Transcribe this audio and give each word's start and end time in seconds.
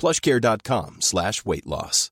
plushcare.com 0.00 0.96
slash 1.00 1.44
weight 1.44 1.66
loss. 1.66 2.10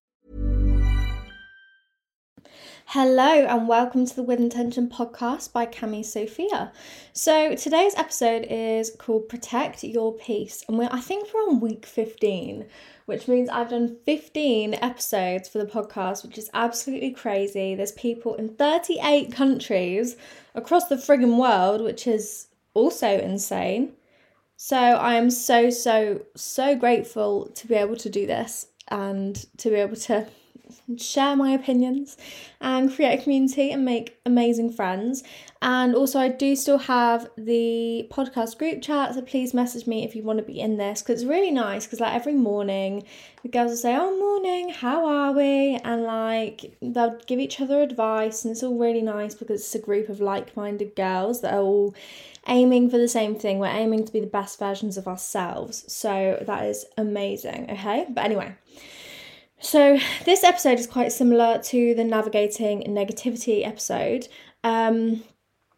Hello 2.93 3.45
and 3.45 3.69
welcome 3.69 4.07
to 4.07 4.17
the 4.17 4.23
With 4.23 4.41
Intention 4.41 4.89
podcast 4.89 5.53
by 5.53 5.67
Cami 5.67 6.03
Sophia. 6.03 6.73
So 7.13 7.55
today's 7.55 7.95
episode 7.97 8.47
is 8.49 8.97
called 8.99 9.29
Protect 9.29 9.85
Your 9.85 10.15
Peace, 10.15 10.65
and 10.69 10.79
we're 10.79 10.89
I 10.91 11.01
think 11.01 11.29
we're 11.33 11.41
on 11.41 11.61
week 11.61 11.85
15, 11.85 12.67
which 13.05 13.29
means 13.29 13.51
I've 13.51 13.69
done 13.69 13.99
15 14.07 14.73
episodes 14.75 15.51
for 15.51 15.59
the 15.59 15.67
podcast, 15.67 16.25
which 16.25 16.39
is 16.39 16.49
absolutely 16.55 17.11
crazy. 17.11 17.75
There's 17.75 17.93
people 17.93 18.35
in 18.37 18.55
38 18.55 19.33
countries 19.33 20.17
across 20.55 20.89
the 20.89 20.97
friggin' 20.97 21.39
world, 21.39 21.83
which 21.83 22.07
is 22.07 22.49
also 22.73 23.19
insane. 23.19 23.93
So 24.61 24.77
I 24.77 25.15
am 25.15 25.31
so 25.31 25.71
so 25.71 26.21
so 26.35 26.75
grateful 26.75 27.47
to 27.51 27.69
be 27.69 27.77
able 27.77 27.95
to 27.95 28.11
do 28.11 28.27
this 28.27 28.67
and 28.89 29.37
to 29.59 29.71
be 29.71 29.77
able 29.77 29.95
to 29.95 30.27
share 30.97 31.37
my 31.37 31.51
opinions 31.51 32.17
and 32.61 32.93
create 32.93 33.19
a 33.19 33.23
community 33.23 33.71
and 33.71 33.85
make 33.85 34.19
amazing 34.27 34.73
friends. 34.73 35.23
And 35.61 35.95
also, 35.97 36.21
I 36.21 36.29
do 36.29 36.55
still 36.55 36.79
have 36.79 37.29
the 37.37 38.07
podcast 38.11 38.59
group 38.59 38.81
chat, 38.81 39.15
so 39.15 39.23
please 39.23 39.53
message 39.53 39.89
me 39.89 40.05
if 40.05 40.15
you 40.15 40.23
want 40.23 40.39
to 40.39 40.45
be 40.45 40.61
in 40.61 40.77
this 40.77 41.03
because 41.03 41.23
it's 41.23 41.29
really 41.29 41.51
nice. 41.51 41.85
Because, 41.85 41.99
like, 41.99 42.15
every 42.15 42.35
morning 42.35 43.03
the 43.43 43.49
girls 43.49 43.71
will 43.71 43.77
say, 43.77 43.97
Oh, 43.97 44.17
morning, 44.19 44.71
how 44.71 45.05
are 45.07 45.33
we? 45.33 45.77
And 45.83 46.05
like, 46.05 46.77
they'll 46.81 47.19
give 47.27 47.41
each 47.41 47.61
other 47.61 47.83
advice, 47.83 48.45
and 48.45 48.53
it's 48.53 48.63
all 48.63 48.79
really 48.79 49.03
nice 49.03 49.35
because 49.35 49.61
it's 49.61 49.75
a 49.75 49.81
group 49.81 50.09
of 50.09 50.21
like 50.21 50.57
minded 50.57 50.95
girls 50.95 51.41
that 51.41 51.55
are 51.55 51.61
all 51.61 51.95
aiming 52.47 52.89
for 52.89 52.99
the 52.99 53.09
same 53.09 53.35
thing. 53.35 53.59
We're 53.59 53.67
aiming 53.67 54.05
to 54.07 54.13
be 54.13 54.21
the 54.21 54.27
best 54.27 54.59
versions 54.61 54.97
of 54.97 55.09
ourselves. 55.09 55.85
So, 55.93 56.39
that 56.47 56.67
is 56.67 56.87
amazing. 56.97 57.69
Okay, 57.71 58.07
but 58.09 58.25
anyway. 58.25 58.55
So, 59.61 59.99
this 60.25 60.45
episode 60.45 60.79
is 60.79 60.87
quite 60.87 61.13
similar 61.13 61.59
to 61.65 61.95
the 61.95 62.05
navigating 62.05 62.83
negativity 62.83 63.67
episode. 63.67 64.29
Um, 64.63 65.25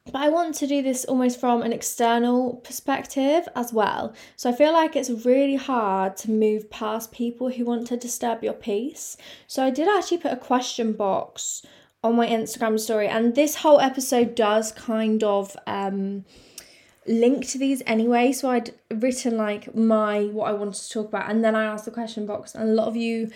but 0.07 0.23
I 0.23 0.29
want 0.29 0.55
to 0.57 0.67
do 0.67 0.83
this 0.83 1.05
almost 1.05 1.39
from 1.39 1.63
an 1.63 1.73
external 1.73 2.55
perspective 2.57 3.49
as 3.55 3.73
well. 3.73 4.15
So 4.37 4.51
I 4.51 4.55
feel 4.55 4.73
like 4.73 4.97
it's 4.97 5.11
really 5.11 5.57
hard 5.57 6.17
to 6.19 6.31
move 6.31 6.71
past 6.71 7.13
people 7.13 7.51
who 7.51 7.65
want 7.65 7.87
to 7.89 7.97
disturb 7.97 8.43
your 8.43 8.55
peace. 8.55 9.17
So 9.47 9.65
I 9.65 9.71
did 9.71 9.89
actually 9.89 10.19
put 10.19 10.33
a 10.33 10.37
question 10.37 10.93
box 10.93 11.63
on 12.03 12.17
my 12.17 12.27
Instagram 12.27 12.81
story, 12.81 13.09
and 13.09 13.35
this 13.35 13.57
whole 13.57 13.79
episode 13.79 14.35
does 14.35 14.73
kind 14.73 15.23
of 15.23 15.55
um, 15.67 16.25
link 17.07 17.47
to 17.49 17.59
these 17.59 17.83
anyway. 17.87 18.33
So 18.33 18.51
I'd 18.51 18.75
written 18.91 19.37
like 19.37 19.75
my 19.75 20.25
what 20.25 20.49
I 20.49 20.53
wanted 20.55 20.75
to 20.75 20.91
talk 20.91 21.09
about, 21.09 21.31
and 21.31 21.45
then 21.45 21.55
I 21.55 21.65
asked 21.65 21.85
the 21.85 21.91
question 21.91 22.25
box, 22.25 22.55
and 22.55 22.71
a 22.71 22.73
lot 22.73 22.89
of 22.89 22.97
you 22.97 23.31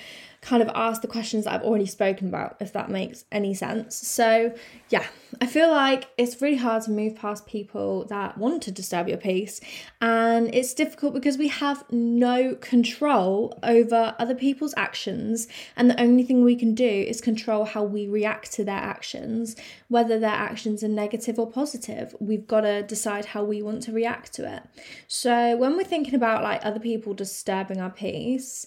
kind 0.44 0.62
of 0.62 0.70
ask 0.74 1.00
the 1.00 1.08
questions 1.08 1.44
that 1.44 1.54
I've 1.54 1.62
already 1.62 1.86
spoken 1.86 2.28
about, 2.28 2.56
if 2.60 2.72
that 2.74 2.90
makes 2.90 3.24
any 3.32 3.54
sense. 3.54 3.96
So, 3.96 4.54
yeah, 4.90 5.06
I 5.40 5.46
feel 5.46 5.70
like 5.70 6.10
it's 6.18 6.40
really 6.42 6.58
hard 6.58 6.82
to 6.82 6.90
move 6.90 7.16
past 7.16 7.46
people 7.46 8.04
that 8.06 8.36
want 8.36 8.62
to 8.64 8.70
disturb 8.70 9.08
your 9.08 9.16
peace, 9.16 9.60
and 10.02 10.54
it's 10.54 10.74
difficult 10.74 11.14
because 11.14 11.38
we 11.38 11.48
have 11.48 11.84
no 11.90 12.54
control 12.56 13.58
over 13.62 14.14
other 14.18 14.34
people's 14.34 14.74
actions, 14.76 15.48
and 15.76 15.88
the 15.88 16.00
only 16.00 16.22
thing 16.22 16.44
we 16.44 16.56
can 16.56 16.74
do 16.74 16.84
is 16.84 17.22
control 17.22 17.64
how 17.64 17.82
we 17.82 18.06
react 18.06 18.52
to 18.52 18.64
their 18.64 18.76
actions, 18.76 19.56
whether 19.88 20.18
their 20.18 20.28
actions 20.28 20.84
are 20.84 20.88
negative 20.88 21.38
or 21.38 21.50
positive. 21.50 22.14
We've 22.20 22.46
got 22.46 22.60
to 22.60 22.82
decide 22.82 23.24
how 23.24 23.44
we 23.44 23.62
want 23.62 23.82
to 23.84 23.92
react 23.92 24.34
to 24.34 24.56
it. 24.56 24.62
So, 25.08 25.56
when 25.56 25.74
we're 25.74 25.84
thinking 25.84 26.14
about 26.14 26.42
like 26.42 26.60
other 26.62 26.80
people 26.80 27.14
disturbing 27.14 27.80
our 27.80 27.90
peace, 27.90 28.66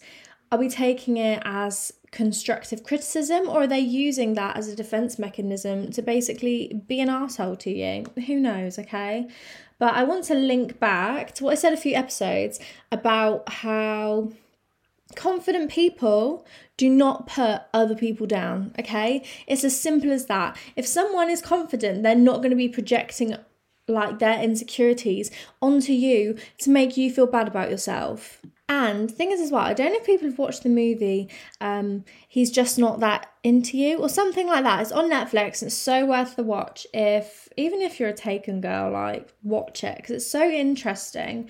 are 0.51 0.57
we 0.57 0.69
taking 0.69 1.17
it 1.17 1.41
as 1.45 1.93
constructive 2.11 2.83
criticism 2.83 3.49
or 3.49 3.63
are 3.63 3.67
they 3.67 3.79
using 3.79 4.33
that 4.35 4.55
as 4.55 4.67
a 4.67 4.75
defense 4.75 5.19
mechanism 5.19 5.91
to 5.91 6.01
basically 6.01 6.81
be 6.87 6.99
an 6.99 7.09
asshole 7.09 7.57
to 7.57 7.71
you? 7.71 8.05
Who 8.25 8.39
knows, 8.39 8.79
okay? 8.79 9.27
But 9.79 9.93
I 9.93 10.03
want 10.03 10.23
to 10.25 10.35
link 10.35 10.79
back 10.79 11.33
to 11.35 11.43
what 11.43 11.51
I 11.51 11.55
said 11.55 11.73
a 11.73 11.77
few 11.77 11.95
episodes 11.95 12.59
about 12.91 13.47
how 13.49 14.31
confident 15.15 15.71
people 15.71 16.45
do 16.77 16.89
not 16.89 17.27
put 17.27 17.61
other 17.73 17.95
people 17.95 18.27
down, 18.27 18.73
okay? 18.79 19.23
It's 19.47 19.63
as 19.63 19.79
simple 19.79 20.11
as 20.11 20.25
that. 20.27 20.57
If 20.75 20.87
someone 20.87 21.29
is 21.29 21.41
confident, 21.41 22.03
they're 22.03 22.15
not 22.15 22.37
going 22.37 22.51
to 22.51 22.55
be 22.55 22.69
projecting 22.69 23.35
like 23.87 24.19
their 24.19 24.41
insecurities 24.41 25.31
onto 25.61 25.93
you 25.93 26.37
to 26.59 26.69
make 26.69 26.97
you 26.97 27.11
feel 27.11 27.27
bad 27.27 27.47
about 27.47 27.69
yourself. 27.69 28.41
And 28.69 29.09
thing 29.09 29.31
is 29.31 29.39
as 29.39 29.49
well, 29.49 29.61
I 29.61 29.73
don't 29.73 29.93
know 29.93 29.99
if 29.99 30.05
people 30.05 30.27
have 30.27 30.37
watched 30.37 30.63
the 30.63 30.69
movie. 30.69 31.29
Um, 31.61 32.03
he's 32.27 32.51
just 32.51 32.77
not 32.77 32.99
that 32.99 33.31
into 33.41 33.77
you, 33.77 33.97
or 33.97 34.09
something 34.09 34.45
like 34.45 34.63
that. 34.63 34.81
It's 34.81 34.91
on 34.91 35.09
Netflix. 35.09 35.61
And 35.61 35.67
it's 35.67 35.75
so 35.75 36.05
worth 36.05 36.35
the 36.35 36.43
watch. 36.43 36.85
If 36.93 37.47
even 37.55 37.81
if 37.81 37.99
you're 37.99 38.09
a 38.09 38.13
Taken 38.13 38.59
girl, 38.59 38.91
like 38.91 39.33
watch 39.41 39.83
it 39.83 39.97
because 39.97 40.11
it's 40.11 40.27
so 40.29 40.49
interesting. 40.49 41.49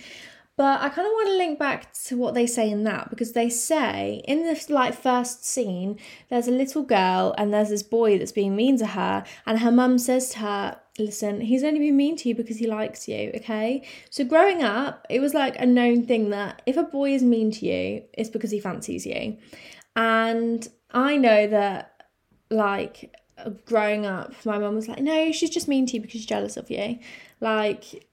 But 0.57 0.81
I 0.81 0.89
kind 0.89 1.05
of 1.05 1.11
want 1.11 1.27
to 1.27 1.37
link 1.37 1.59
back 1.59 1.93
to 2.05 2.17
what 2.17 2.33
they 2.33 2.47
say 2.47 2.69
in 2.69 2.83
that 2.85 3.11
because 3.11 3.33
they 3.33 3.47
say 3.47 4.23
in 4.27 4.41
this 4.41 4.71
like 4.71 4.95
first 4.95 5.45
scene, 5.45 5.99
there's 6.29 6.47
a 6.47 6.51
little 6.51 6.81
girl 6.81 7.35
and 7.37 7.53
there's 7.53 7.69
this 7.69 7.83
boy 7.83 8.17
that's 8.17 8.31
being 8.31 8.55
mean 8.55 8.77
to 8.79 8.87
her, 8.87 9.23
and 9.45 9.59
her 9.59 9.71
mum 9.71 9.99
says 9.99 10.29
to 10.29 10.39
her, 10.39 10.79
listen, 10.99 11.41
he's 11.41 11.63
only 11.63 11.79
been 11.79 11.97
mean 11.97 12.15
to 12.17 12.29
you 12.29 12.35
because 12.35 12.57
he 12.57 12.67
likes 12.67 13.07
you, 13.07 13.31
okay? 13.35 13.83
So 14.09 14.23
growing 14.23 14.63
up, 14.63 15.05
it 15.09 15.19
was 15.19 15.33
like 15.33 15.59
a 15.59 15.65
known 15.65 16.05
thing 16.05 16.29
that 16.31 16.61
if 16.65 16.77
a 16.77 16.83
boy 16.83 17.11
is 17.11 17.23
mean 17.23 17.51
to 17.51 17.65
you, 17.65 18.03
it's 18.13 18.29
because 18.29 18.51
he 18.51 18.59
fancies 18.59 19.05
you. 19.05 19.37
And 19.95 20.67
I 20.91 21.17
know 21.17 21.47
that, 21.47 22.03
like, 22.49 23.15
growing 23.65 24.05
up, 24.05 24.33
my 24.45 24.57
mum 24.57 24.75
was 24.75 24.87
like, 24.87 24.99
no, 24.99 25.31
she's 25.31 25.49
just 25.49 25.67
mean 25.67 25.85
to 25.87 25.93
you 25.93 26.01
because 26.01 26.13
she's 26.13 26.25
jealous 26.25 26.57
of 26.57 26.69
you. 26.69 26.99
Like, 27.41 28.07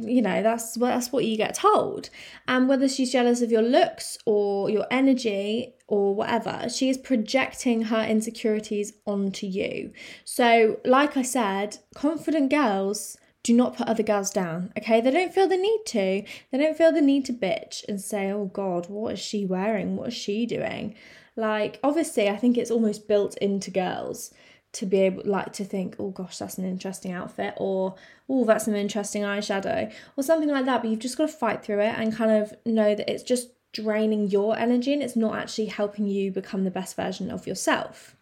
you 0.00 0.22
know 0.22 0.42
that's 0.42 0.76
what 0.76 0.88
that's 0.88 1.12
what 1.12 1.24
you 1.24 1.36
get 1.36 1.54
told. 1.54 2.10
And 2.46 2.68
whether 2.68 2.88
she's 2.88 3.12
jealous 3.12 3.42
of 3.42 3.50
your 3.50 3.62
looks 3.62 4.18
or 4.26 4.70
your 4.70 4.86
energy 4.90 5.74
or 5.86 6.14
whatever 6.14 6.68
she 6.68 6.88
is 6.88 6.98
projecting 6.98 7.82
her 7.82 8.02
insecurities 8.02 8.92
onto 9.06 9.46
you. 9.46 9.92
So 10.24 10.80
like 10.84 11.16
i 11.16 11.22
said 11.22 11.78
confident 11.94 12.50
girls 12.50 13.16
do 13.42 13.54
not 13.54 13.76
put 13.76 13.88
other 13.88 14.02
girls 14.02 14.30
down 14.30 14.72
okay? 14.76 15.00
They 15.00 15.10
don't 15.10 15.32
feel 15.32 15.48
the 15.48 15.56
need 15.56 15.82
to. 15.86 16.22
They 16.50 16.58
don't 16.58 16.76
feel 16.76 16.92
the 16.92 17.00
need 17.00 17.24
to 17.26 17.32
bitch 17.32 17.84
and 17.88 18.00
say 18.00 18.30
oh 18.30 18.46
god 18.46 18.88
what 18.88 19.14
is 19.14 19.20
she 19.20 19.46
wearing? 19.46 19.96
What 19.96 20.08
is 20.08 20.14
she 20.14 20.46
doing? 20.46 20.94
Like, 21.38 21.78
obviously, 21.84 22.28
I 22.28 22.36
think 22.36 22.58
it's 22.58 22.70
almost 22.70 23.06
built 23.06 23.36
into 23.36 23.70
girls 23.70 24.34
to 24.72 24.86
be 24.86 25.00
able 25.00 25.22
like 25.24 25.52
to 25.54 25.64
think 25.64 25.96
oh 25.98 26.10
gosh 26.10 26.38
that's 26.38 26.58
an 26.58 26.64
interesting 26.64 27.10
outfit 27.12 27.54
or 27.56 27.94
oh 28.28 28.44
that's 28.44 28.66
an 28.66 28.76
interesting 28.76 29.22
eyeshadow 29.22 29.92
or 30.16 30.22
something 30.22 30.50
like 30.50 30.66
that. 30.66 30.82
But 30.82 30.90
you've 30.90 31.00
just 31.00 31.16
got 31.18 31.28
to 31.28 31.36
fight 31.36 31.64
through 31.64 31.80
it 31.80 31.94
and 31.96 32.14
kind 32.14 32.30
of 32.30 32.54
know 32.64 32.94
that 32.94 33.10
it's 33.10 33.22
just 33.22 33.50
draining 33.72 34.28
your 34.28 34.58
energy 34.58 34.92
and 34.92 35.02
it's 35.02 35.16
not 35.16 35.36
actually 35.36 35.66
helping 35.66 36.06
you 36.06 36.30
become 36.30 36.64
the 36.64 36.70
best 36.70 36.96
version 36.96 37.30
of 37.30 37.46
yourself. 37.46 38.16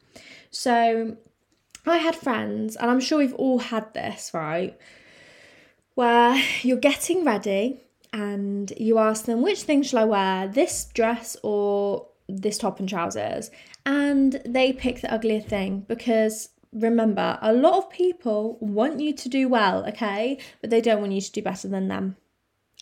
So 0.50 1.16
i 1.86 1.98
had 1.98 2.16
friends 2.16 2.76
and 2.76 2.90
i'm 2.90 3.00
sure 3.00 3.18
we've 3.18 3.34
all 3.34 3.58
had 3.58 3.92
this 3.94 4.32
right 4.34 4.78
where 5.94 6.42
you're 6.62 6.76
getting 6.76 7.24
ready 7.24 7.80
and 8.12 8.72
you 8.76 8.98
ask 8.98 9.24
them 9.24 9.42
which 9.42 9.62
thing 9.62 9.82
shall 9.82 10.00
i 10.00 10.04
wear 10.04 10.48
this 10.48 10.86
dress 10.92 11.36
or 11.42 12.06
this 12.28 12.58
top 12.58 12.80
and 12.80 12.88
trousers. 12.88 13.50
And 13.84 14.40
they 14.44 14.72
pick 14.72 15.00
the 15.00 15.12
uglier 15.12 15.40
thing 15.40 15.84
because 15.88 16.50
remember 16.72 17.38
a 17.40 17.52
lot 17.52 17.78
of 17.78 17.90
people 17.90 18.58
want 18.60 19.00
you 19.00 19.14
to 19.14 19.28
do 19.28 19.48
well 19.48 19.86
okay? 19.86 20.38
But 20.60 20.70
they 20.70 20.80
don't 20.80 21.00
want 21.00 21.12
you 21.12 21.20
to 21.20 21.32
do 21.32 21.42
better 21.42 21.68
than 21.68 21.88
them. 21.88 22.16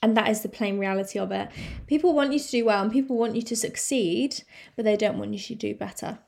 And 0.03 0.17
that 0.17 0.29
is 0.29 0.43
the 0.43 0.49
plain 0.49 0.79
reality 0.79 1.19
of 1.19 1.33
it. 1.33 1.49
People 1.87 2.13
want 2.13 2.33
you 2.33 2.39
to 2.39 2.51
do 2.51 2.65
well 2.67 2.83
and 2.83 2.93
people 2.93 3.17
want 3.17 3.37
you 3.37 3.43
to 3.43 3.57
succeed 3.57 4.43
but 4.77 4.85
they 4.85 4.97
don't 4.97 5.19
want 5.19 5.33
you 5.33 5.39
to 5.39 5.55
do 5.55 5.75
better 5.75 6.19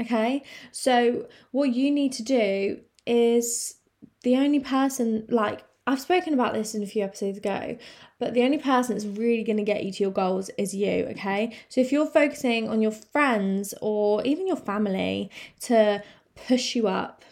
okay? 0.00 0.42
So 0.72 1.26
what 1.50 1.74
you 1.74 1.90
need 1.90 2.12
to 2.12 2.22
do 2.22 2.80
is 3.06 3.76
the 4.22 4.36
only 4.36 4.60
person 4.60 5.26
like 5.28 5.64
I've 5.88 6.00
spoken 6.02 6.34
about 6.34 6.52
this 6.52 6.74
in 6.74 6.82
a 6.82 6.86
few 6.86 7.02
episodes 7.02 7.38
ago, 7.38 7.78
but 8.18 8.34
the 8.34 8.42
only 8.42 8.58
person 8.58 8.94
that's 8.94 9.06
really 9.06 9.42
going 9.42 9.56
to 9.56 9.62
get 9.62 9.84
you 9.84 9.92
to 9.92 10.02
your 10.04 10.12
goals 10.12 10.50
is 10.58 10.74
you, 10.74 11.06
okay? 11.12 11.56
So 11.70 11.80
if 11.80 11.92
you're 11.92 12.06
focusing 12.06 12.68
on 12.68 12.82
your 12.82 12.90
friends 12.92 13.72
or 13.80 14.22
even 14.26 14.46
your 14.46 14.56
family 14.56 15.30
to 15.62 16.02
push 16.46 16.76
you 16.76 16.88
up 16.88 17.24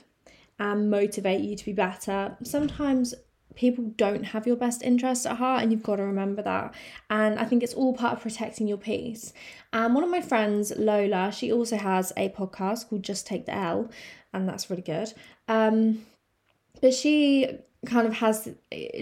and 0.58 0.90
motivate 0.90 1.42
you 1.42 1.54
to 1.54 1.64
be 1.66 1.74
better, 1.74 2.34
sometimes 2.44 3.14
people 3.56 3.92
don't 3.96 4.24
have 4.24 4.46
your 4.46 4.56
best 4.56 4.82
interests 4.82 5.26
at 5.26 5.36
heart 5.36 5.62
and 5.62 5.70
you've 5.70 5.82
got 5.82 5.96
to 5.96 6.04
remember 6.04 6.40
that. 6.42 6.74
And 7.10 7.38
i 7.38 7.44
think 7.44 7.62
it's 7.62 7.74
all 7.74 7.94
part 7.94 8.14
of 8.14 8.22
protecting 8.22 8.66
your 8.68 8.78
peace. 8.78 9.32
And 9.72 9.94
one 9.94 10.04
of 10.04 10.10
my 10.10 10.20
friends 10.20 10.72
lola 10.76 11.32
she 11.32 11.50
also 11.52 11.76
has 11.76 12.12
a 12.16 12.28
podcast 12.30 12.88
called 12.88 13.02
just 13.02 13.26
take 13.26 13.46
the 13.46 13.54
l 13.54 13.90
and 14.32 14.48
that's 14.48 14.70
really 14.70 14.82
good. 14.82 15.12
Um 15.48 16.06
but 16.82 16.92
she 16.92 17.58
kind 17.86 18.06
of 18.06 18.14
has 18.14 18.48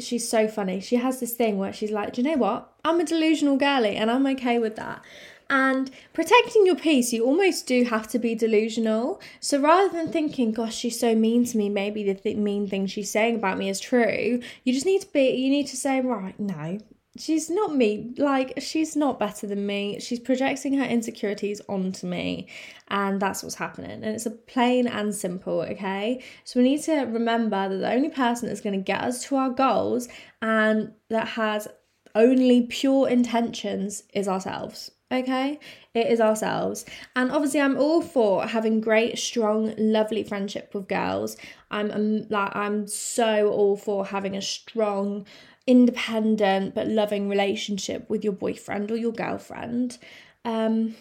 she's 0.01 0.29
so 0.29 0.47
funny. 0.49 0.81
She 0.81 0.97
has 0.97 1.21
this 1.21 1.33
thing 1.33 1.59
where 1.59 1.73
she's 1.73 1.91
like 1.91 2.13
do 2.13 2.23
you 2.23 2.29
know 2.29 2.37
what? 2.37 2.73
I'm 2.85 3.01
a 3.01 3.05
delusional 3.05 3.57
girly 3.57 3.97
and 3.97 4.11
i'm 4.11 4.27
okay 4.27 4.59
with 4.59 4.77
that. 4.77 5.03
And 5.51 5.91
protecting 6.13 6.67
your 6.67 6.77
peace 6.77 7.13
you 7.13 7.25
almost 7.25 7.67
do 7.67 7.85
have 7.85 8.09
to 8.09 8.19
be 8.19 8.35
delusional. 8.35 9.21
So 9.41 9.61
rather 9.61 9.89
than 9.93 10.11
thinking 10.11 10.53
gosh 10.53 10.75
she's 10.75 10.99
so 10.99 11.15
mean 11.15 11.45
to 11.47 11.57
me 11.57 11.69
maybe 11.69 12.05
the 12.05 12.15
th- 12.15 12.37
mean 12.37 12.69
thing 12.69 12.87
she's 12.87 13.11
saying 13.11 13.37
about 13.37 13.59
me 13.59 13.69
is 13.69 13.81
true 13.81 14.41
you 14.65 14.73
just 14.73 14.87
need 14.87 15.03
to 15.03 15.09
be 15.09 15.31
you 15.31 15.51
need 15.51 15.67
to 15.69 15.77
say 15.77 16.01
right 16.01 16.39
no 16.39 16.79
she's 17.19 17.51
not 17.51 17.75
me. 17.75 18.13
Like 18.17 18.55
she's 18.59 18.97
not 18.97 19.19
better 19.19 19.47
than 19.47 19.67
me. 19.67 20.01
She's 20.01 20.21
projecting 20.21 20.75
her 20.75 20.85
insecurities 20.85 21.61
onto 21.69 22.07
me. 22.07 22.49
And 22.89 23.21
that's 23.21 23.43
what's 23.43 23.55
happening. 23.55 23.91
And 23.91 24.05
it's 24.05 24.27
a 24.27 24.31
plain 24.31 24.87
and 24.87 25.15
simple 25.15 25.61
okay? 25.63 26.23
So 26.45 26.61
we 26.61 26.69
need 26.69 26.83
to 26.83 27.03
remember 27.03 27.69
that 27.69 27.77
the 27.77 27.93
only 27.93 28.11
person 28.11 28.49
that's 28.49 28.61
going 28.61 28.79
to 28.79 28.85
get 28.85 29.03
us 29.03 29.25
to 29.25 29.37
our 29.37 29.51
goals 29.51 30.09
and 30.43 30.93
that 31.11 31.29
has 31.29 31.69
only 32.15 32.63
pure 32.63 33.09
intentions 33.09 34.05
is 34.13 34.29
ourselves 34.29 34.91
okay? 35.13 35.59
It 35.95 36.09
is 36.09 36.21
ourselves. 36.21 36.85
And 37.15 37.31
obviously 37.31 37.61
i'm 37.61 37.79
all 37.79 38.03
for 38.03 38.47
having 38.47 38.81
great 38.81 39.19
strong 39.19 39.75
lovely 39.79 40.25
friendship 40.25 40.75
with 40.75 40.89
girls 40.89 41.37
i'm, 41.75 41.91
I'm 41.91 42.29
like 42.29 42.55
i'm 42.57 42.87
so 42.87 43.51
all 43.51 43.77
for 43.77 44.07
having 44.07 44.37
a 44.37 44.43
strong 44.43 45.27
independent 45.67 46.75
but 46.75 46.89
loving 46.89 47.29
relationship 47.29 48.09
with 48.11 48.23
your 48.23 48.33
boyfriend 48.33 48.91
or 48.91 48.97
your 48.97 49.13
girlfriend. 49.13 49.99
Um, 50.45 50.95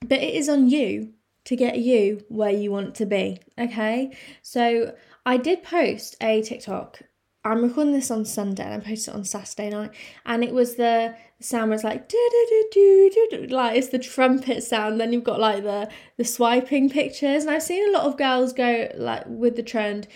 but 0.00 0.22
it 0.22 0.34
is 0.34 0.48
on 0.48 0.68
you 0.68 1.14
to 1.44 1.56
get 1.56 1.78
you 1.78 2.24
where 2.28 2.50
you 2.50 2.70
want 2.70 2.94
to 2.96 3.06
be. 3.06 3.40
Okay. 3.58 4.16
So 4.42 4.94
I 5.24 5.36
did 5.36 5.62
post 5.62 6.16
a 6.20 6.42
TikTok. 6.42 7.02
I'm 7.46 7.62
recording 7.62 7.92
this 7.92 8.10
on 8.10 8.24
Sunday 8.24 8.64
and 8.64 8.74
I 8.74 8.84
posted 8.84 9.14
it 9.14 9.16
on 9.16 9.24
Saturday 9.24 9.70
night. 9.70 9.92
And 10.24 10.42
it 10.42 10.52
was 10.52 10.74
the, 10.74 11.14
sound 11.38 11.70
was 11.70 11.84
like 11.84 12.08
do 12.08 12.28
do 12.30 12.68
do 12.72 13.10
do 13.12 13.28
do 13.30 13.46
like 13.54 13.76
it's 13.76 13.88
the 13.88 13.98
trumpet 13.98 14.64
sound. 14.64 14.98
Then 14.98 15.12
you've 15.12 15.22
got 15.22 15.38
like 15.38 15.62
the 15.62 15.88
the 16.16 16.24
swiping 16.24 16.90
pictures. 16.90 17.44
And 17.44 17.50
I've 17.50 17.62
seen 17.62 17.88
a 17.88 17.92
lot 17.92 18.06
of 18.06 18.16
girls 18.16 18.52
go 18.52 18.88
like 18.96 19.24
with 19.26 19.54
the 19.54 19.62
trend 19.62 20.08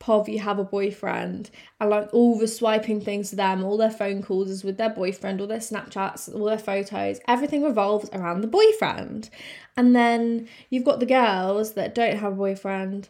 Pov, 0.00 0.28
you 0.28 0.38
have 0.38 0.60
a 0.60 0.64
boyfriend, 0.64 1.50
and 1.80 1.90
like 1.90 2.08
all 2.14 2.38
the 2.38 2.46
swiping 2.46 3.00
things 3.00 3.30
to 3.30 3.36
them, 3.36 3.64
all 3.64 3.76
their 3.76 3.90
phone 3.90 4.22
calls 4.22 4.48
is 4.48 4.62
with 4.62 4.78
their 4.78 4.90
boyfriend, 4.90 5.40
all 5.40 5.48
their 5.48 5.58
Snapchats, 5.58 6.32
all 6.32 6.44
their 6.44 6.56
photos, 6.56 7.18
everything 7.26 7.64
revolves 7.64 8.08
around 8.12 8.40
the 8.40 8.46
boyfriend. 8.46 9.28
And 9.76 9.96
then 9.96 10.48
you've 10.70 10.84
got 10.84 11.00
the 11.00 11.06
girls 11.06 11.72
that 11.72 11.96
don't 11.96 12.16
have 12.16 12.34
a 12.34 12.36
boyfriend 12.36 13.08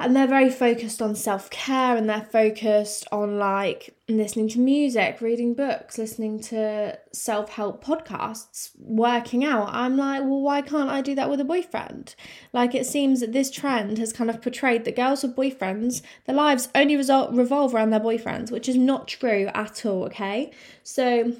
and 0.00 0.16
they're 0.16 0.26
very 0.26 0.48
focused 0.48 1.02
on 1.02 1.14
self 1.14 1.50
care 1.50 1.94
and 1.94 2.08
they're 2.08 2.26
focused 2.32 3.06
on 3.12 3.38
like 3.38 3.94
listening 4.08 4.48
to 4.48 4.58
music, 4.58 5.20
reading 5.20 5.52
books, 5.52 5.98
listening 5.98 6.40
to 6.40 6.98
self 7.12 7.50
help 7.50 7.84
podcasts, 7.84 8.70
working 8.78 9.44
out. 9.44 9.68
I'm 9.70 9.98
like, 9.98 10.22
well, 10.22 10.40
why 10.40 10.62
can't 10.62 10.88
I 10.88 11.02
do 11.02 11.14
that 11.16 11.28
with 11.28 11.38
a 11.38 11.44
boyfriend? 11.44 12.14
Like, 12.54 12.74
it 12.74 12.86
seems 12.86 13.20
that 13.20 13.32
this 13.32 13.50
trend 13.50 13.98
has 13.98 14.10
kind 14.10 14.30
of 14.30 14.40
portrayed 14.40 14.86
that 14.86 14.96
girls 14.96 15.22
with 15.22 15.36
boyfriends, 15.36 16.00
their 16.24 16.34
lives 16.34 16.70
only 16.74 16.96
result, 16.96 17.34
revolve 17.34 17.74
around 17.74 17.90
their 17.90 18.00
boyfriends, 18.00 18.50
which 18.50 18.70
is 18.70 18.76
not 18.76 19.06
true 19.06 19.50
at 19.52 19.84
all, 19.84 20.04
okay? 20.04 20.50
So, 20.82 21.34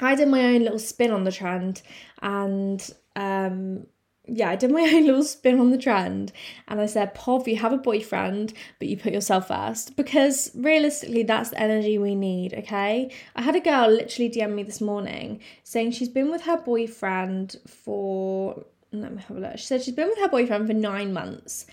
I 0.00 0.14
did 0.14 0.28
my 0.28 0.44
own 0.54 0.62
little 0.62 0.78
spin 0.78 1.10
on 1.10 1.24
the 1.24 1.32
trend 1.32 1.82
and 2.22 2.88
um 3.16 3.86
yeah, 4.28 4.50
I 4.50 4.56
did 4.56 4.70
my 4.70 4.82
own 4.82 5.06
little 5.06 5.24
spin 5.24 5.58
on 5.58 5.70
the 5.70 5.78
trend 5.78 6.32
and 6.66 6.80
I 6.80 6.86
said, 6.86 7.14
Pov, 7.14 7.46
you 7.46 7.56
have 7.56 7.72
a 7.72 7.78
boyfriend, 7.78 8.52
but 8.78 8.88
you 8.88 8.96
put 8.96 9.12
yourself 9.12 9.48
first. 9.48 9.96
Because 9.96 10.50
realistically, 10.54 11.22
that's 11.22 11.50
the 11.50 11.60
energy 11.60 11.98
we 11.98 12.14
need, 12.14 12.54
okay? 12.54 13.10
I 13.34 13.42
had 13.42 13.56
a 13.56 13.60
girl 13.60 13.88
literally 13.90 14.30
DM 14.30 14.54
me 14.54 14.62
this 14.62 14.80
morning 14.80 15.40
saying 15.64 15.92
she's 15.92 16.08
been 16.08 16.30
with 16.30 16.42
her 16.42 16.58
boyfriend 16.58 17.56
for, 17.66 18.64
let 18.92 19.12
me 19.12 19.22
have 19.26 19.36
a 19.36 19.40
look. 19.40 19.58
She 19.58 19.66
said 19.66 19.82
she's 19.82 19.94
been 19.94 20.08
with 20.08 20.18
her 20.18 20.28
boyfriend 20.28 20.66
for 20.66 20.74
nine 20.74 21.12
months 21.12 21.66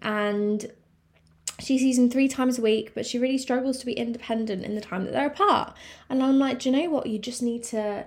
and 0.00 0.70
she 1.60 1.78
sees 1.78 1.98
him 1.98 2.08
three 2.08 2.28
times 2.28 2.58
a 2.58 2.62
week, 2.62 2.92
but 2.94 3.04
she 3.04 3.18
really 3.18 3.38
struggles 3.38 3.78
to 3.78 3.86
be 3.86 3.92
independent 3.92 4.64
in 4.64 4.76
the 4.76 4.80
time 4.80 5.04
that 5.04 5.12
they're 5.12 5.26
apart. 5.26 5.74
And 6.08 6.22
I'm 6.22 6.38
like, 6.38 6.60
do 6.60 6.70
you 6.70 6.76
know 6.76 6.90
what? 6.90 7.06
You 7.06 7.18
just 7.18 7.42
need 7.42 7.64
to 7.64 8.04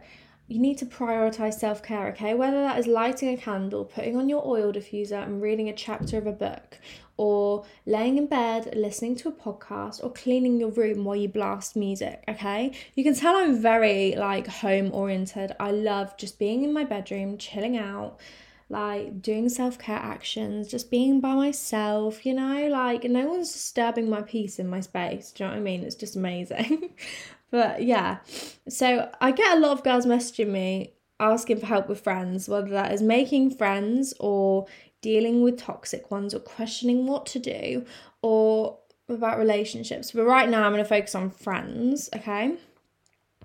you 0.52 0.60
need 0.60 0.78
to 0.80 0.86
prioritize 0.86 1.54
self 1.54 1.82
care, 1.82 2.08
okay? 2.10 2.34
Whether 2.34 2.62
that 2.62 2.78
is 2.78 2.86
lighting 2.86 3.30
a 3.30 3.38
candle, 3.38 3.86
putting 3.86 4.18
on 4.18 4.28
your 4.28 4.46
oil 4.46 4.74
diffuser 4.74 5.24
and 5.24 5.42
reading 5.42 5.70
a 5.70 5.74
chapter 5.74 6.18
of 6.18 6.28
a 6.28 6.32
book, 6.34 6.78
or 7.16 7.64
laying 7.86 8.18
in 8.18 8.28
bed 8.28 8.74
listening 8.76 9.16
to 9.18 9.30
a 9.30 9.32
podcast, 9.32 10.04
or 10.04 10.12
cleaning 10.12 10.60
your 10.60 10.72
room 10.72 11.06
while 11.06 11.16
you 11.16 11.30
blast 11.30 11.78
music, 11.78 12.24
okay? 12.28 12.74
You 12.96 13.04
can 13.04 13.16
tell 13.16 13.38
I'm 13.38 13.62
very 13.62 14.16
like 14.18 14.48
home 14.48 14.92
oriented. 14.94 15.56
I 15.58 15.72
love 15.72 16.18
just 16.18 16.38
being 16.38 16.64
in 16.64 16.74
my 16.74 16.84
bedroom, 16.84 17.38
chilling 17.38 17.78
out, 17.78 18.20
like 18.68 19.22
doing 19.22 19.48
self 19.48 19.80
care 19.80 20.00
actions, 20.00 20.68
just 20.68 20.92
being 20.92 21.22
by 21.22 21.34
myself, 21.34 22.26
you 22.26 22.34
know? 22.34 22.68
Like, 22.68 23.06
no 23.06 23.28
one's 23.28 23.54
disturbing 23.54 24.10
my 24.10 24.22
peace 24.22 24.60
in 24.60 24.68
my 24.68 24.82
space. 24.82 25.32
Do 25.32 25.44
you 25.44 25.50
know 25.50 25.56
what 25.56 25.62
I 25.62 25.64
mean? 25.64 25.84
It's 25.84 25.96
just 25.96 26.18
amazing. 26.18 26.90
But 27.52 27.84
yeah, 27.84 28.20
so 28.68 29.12
I 29.20 29.32
get 29.32 29.58
a 29.58 29.60
lot 29.60 29.74
of 29.74 29.84
girls 29.84 30.06
messaging 30.06 30.48
me 30.48 30.94
asking 31.20 31.60
for 31.60 31.66
help 31.68 31.88
with 31.88 32.02
friends, 32.02 32.50
whether 32.50 32.70
that 32.70 32.94
is 32.94 33.02
making 33.02 33.52
friends 33.52 34.14
or 34.20 34.66
dealing 35.02 35.42
with 35.42 35.58
toxic 35.58 36.10
ones 36.10 36.34
or 36.34 36.40
questioning 36.40 37.06
what 37.06 37.26
to 37.28 37.40
do 37.40 37.86
or 38.22 38.80
about 39.10 39.38
relationships. 39.38 40.12
But 40.12 40.26
right 40.26 40.50
now, 40.50 40.64
I'm 40.64 40.72
going 40.72 40.84
to 40.84 40.90
focus 40.90 41.14
on 41.14 41.30
friends, 41.30 42.10
okay? 42.16 42.56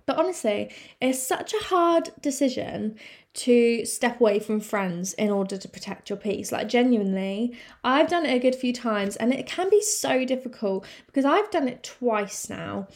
But 0.06 0.18
honestly, 0.18 0.72
it's 1.00 1.20
such 1.20 1.52
a 1.52 1.64
hard 1.64 2.10
decision 2.20 2.96
to 3.34 3.84
step 3.84 4.20
away 4.20 4.38
from 4.38 4.60
friends 4.60 5.12
in 5.14 5.30
order 5.30 5.58
to 5.58 5.68
protect 5.68 6.08
your 6.08 6.16
peace. 6.16 6.52
Like, 6.52 6.68
genuinely, 6.68 7.58
I've 7.82 8.08
done 8.08 8.24
it 8.24 8.34
a 8.34 8.38
good 8.38 8.54
few 8.54 8.72
times 8.72 9.16
and 9.16 9.34
it 9.34 9.46
can 9.46 9.68
be 9.68 9.82
so 9.82 10.24
difficult 10.24 10.86
because 11.06 11.24
I've 11.24 11.50
done 11.50 11.68
it 11.68 11.82
twice 11.82 12.48
now 12.48 12.86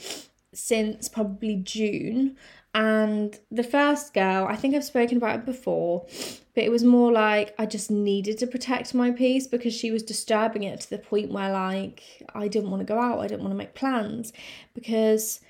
since 0.52 1.09
probably 1.09 1.57
June. 1.57 2.37
And 2.73 3.37
the 3.50 3.64
first 3.64 4.14
girl, 4.14 4.47
I 4.49 4.54
think 4.54 4.75
I've 4.75 4.85
spoken 4.85 5.16
about 5.16 5.40
it 5.40 5.45
before, 5.45 6.07
but 6.54 6.62
it 6.62 6.71
was 6.71 6.85
more 6.85 7.11
like 7.11 7.52
I 7.59 7.66
just 7.66 7.90
needed 7.90 8.38
to 8.38 8.47
protect 8.47 8.95
my 8.95 9.11
peace 9.11 9.49
because 9.49 9.75
she 9.75 9.90
was 9.90 10.04
disturbing 10.04 10.62
it 10.62 10.80
to 10.83 10.90
the 10.90 10.99
point 10.99 11.33
where, 11.33 11.50
like, 11.50 12.04
I 12.33 12.47
didn't 12.47 12.71
want 12.71 12.80
to 12.80 12.92
go 12.92 13.00
out, 13.00 13.19
I 13.19 13.26
didn't 13.26 13.40
want 13.40 13.52
to 13.52 13.59
make 13.59 13.75
plans 13.75 14.33
because 14.73 15.40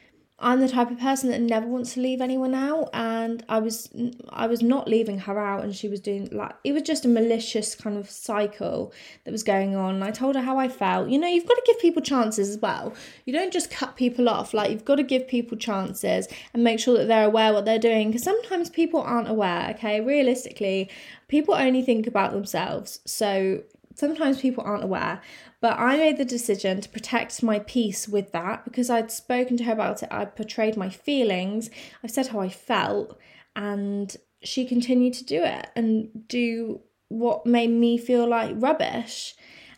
I'm 0.43 0.61
the 0.61 0.69
type 0.69 0.91
of 0.91 0.99
person 0.99 1.31
that 1.31 1.41
never 1.41 1.67
wants 1.67 1.95
to 1.95 2.01
leave 2.01 2.23
anyone 2.23 2.55
out 2.55 2.89
and 2.95 3.45
I 3.49 3.59
was 3.59 3.91
I 4.31 4.47
was 4.47 4.63
not 4.63 4.89
leaving 4.89 5.19
her 5.19 5.39
out 5.39 5.63
and 5.63 5.77
she 5.77 5.87
was 5.87 6.01
doing 6.01 6.29
like 6.33 6.53
it 6.65 6.73
was 6.73 6.83
just 6.83 7.05
a 7.05 7.09
malicious 7.09 7.75
kind 7.75 7.99
of 7.99 8.11
cycle 8.11 8.93
that 9.25 9.33
was 9.33 9.43
going 9.43 9.77
on. 9.77 10.03
I 10.03 10.11
told 10.11 10.37
her 10.37 10.41
how 10.41 10.59
I 10.59 10.69
felt. 10.69 11.11
You 11.11 11.19
know, 11.19 11.29
you've 11.29 11.47
got 11.47 11.55
to 11.55 11.63
give 11.67 11.79
people 11.79 12.01
chances 12.01 12.49
as 12.49 12.59
well. 12.59 12.95
You 13.27 13.35
don't 13.35 13.53
just 13.53 13.71
cut 13.71 13.97
people 13.97 14.31
off. 14.31 14.55
Like 14.55 14.71
you've 14.71 14.87
got 14.87 14.97
to 14.97 15.03
give 15.03 15.29
people 15.29 15.59
chances 15.59 16.27
and 16.55 16.65
make 16.65 16.81
sure 16.81 16.97
that 16.97 17.07
they're 17.07 17.27
aware 17.27 17.53
what 17.53 17.67
they're 17.67 17.79
doing 17.79 18.09
because 18.09 18.23
sometimes 18.23 18.71
people 18.71 19.03
aren't 19.03 19.29
aware, 19.29 19.69
okay? 19.77 20.01
Realistically, 20.01 20.89
people 21.29 21.55
only 21.55 21.83
think 21.83 22.07
about 22.07 22.33
themselves. 22.33 23.01
So 23.05 23.63
sometimes 24.01 24.41
people 24.41 24.65
aren't 24.65 24.83
aware. 24.85 25.21
But 25.61 25.79
I 25.79 25.97
made 25.97 26.17
the 26.17 26.25
decision 26.25 26.81
to 26.81 26.89
protect 26.89 27.43
my 27.43 27.59
peace 27.61 28.09
with 28.09 28.33
that 28.33 28.65
because 28.65 28.91
I'd 28.91 29.11
spoken 29.11 29.57
to 29.59 29.65
her 29.65 29.73
about 29.73 30.03
it. 30.03 30.09
I'd 30.11 30.35
portrayed 30.35 30.77
my 30.77 30.89
feelings. 30.89 31.71
I 32.03 32.07
said 32.07 32.29
how 32.29 32.41
I 32.41 32.49
felt, 32.49 33.19
and 33.55 34.17
she 34.43 34.65
continued 34.65 35.15
to 35.15 35.25
do 35.25 35.45
it 35.45 35.69
and 35.77 36.27
do 36.27 36.81
what 37.09 37.45
made 37.45 37.71
me 37.71 37.99
feel 37.99 38.27
like 38.27 38.55
rubbish. 38.57 39.35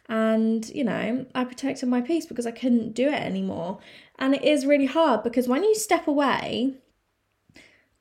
And, 0.09 0.69
you 0.69 0.85
know, 0.85 1.27
I 1.35 1.45
protected 1.45 1.89
my 1.89 2.01
peace 2.01 2.27
because 2.27 2.47
I 2.47 2.51
couldn't 2.51 2.95
do 2.95 3.09
it 3.09 3.23
anymore. 3.23 3.79
And 4.19 4.35
it 4.35 4.45
is 4.45 4.67
really 4.67 4.87
hard 4.87 5.23
because 5.23 5.49
when 5.49 5.65
you 5.65 5.75
step 5.75 6.07
away, 6.07 6.75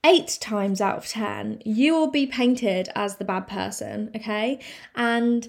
eight 0.06 0.38
times 0.42 0.82
out 0.82 0.98
of 0.98 1.08
ten, 1.08 1.62
you 1.66 1.94
will 1.94 2.12
be 2.12 2.28
painted 2.28 2.90
as 2.96 3.16
the 3.16 3.26
bad 3.26 3.48
person, 3.48 4.12
okay? 4.16 4.60
And 4.96 5.48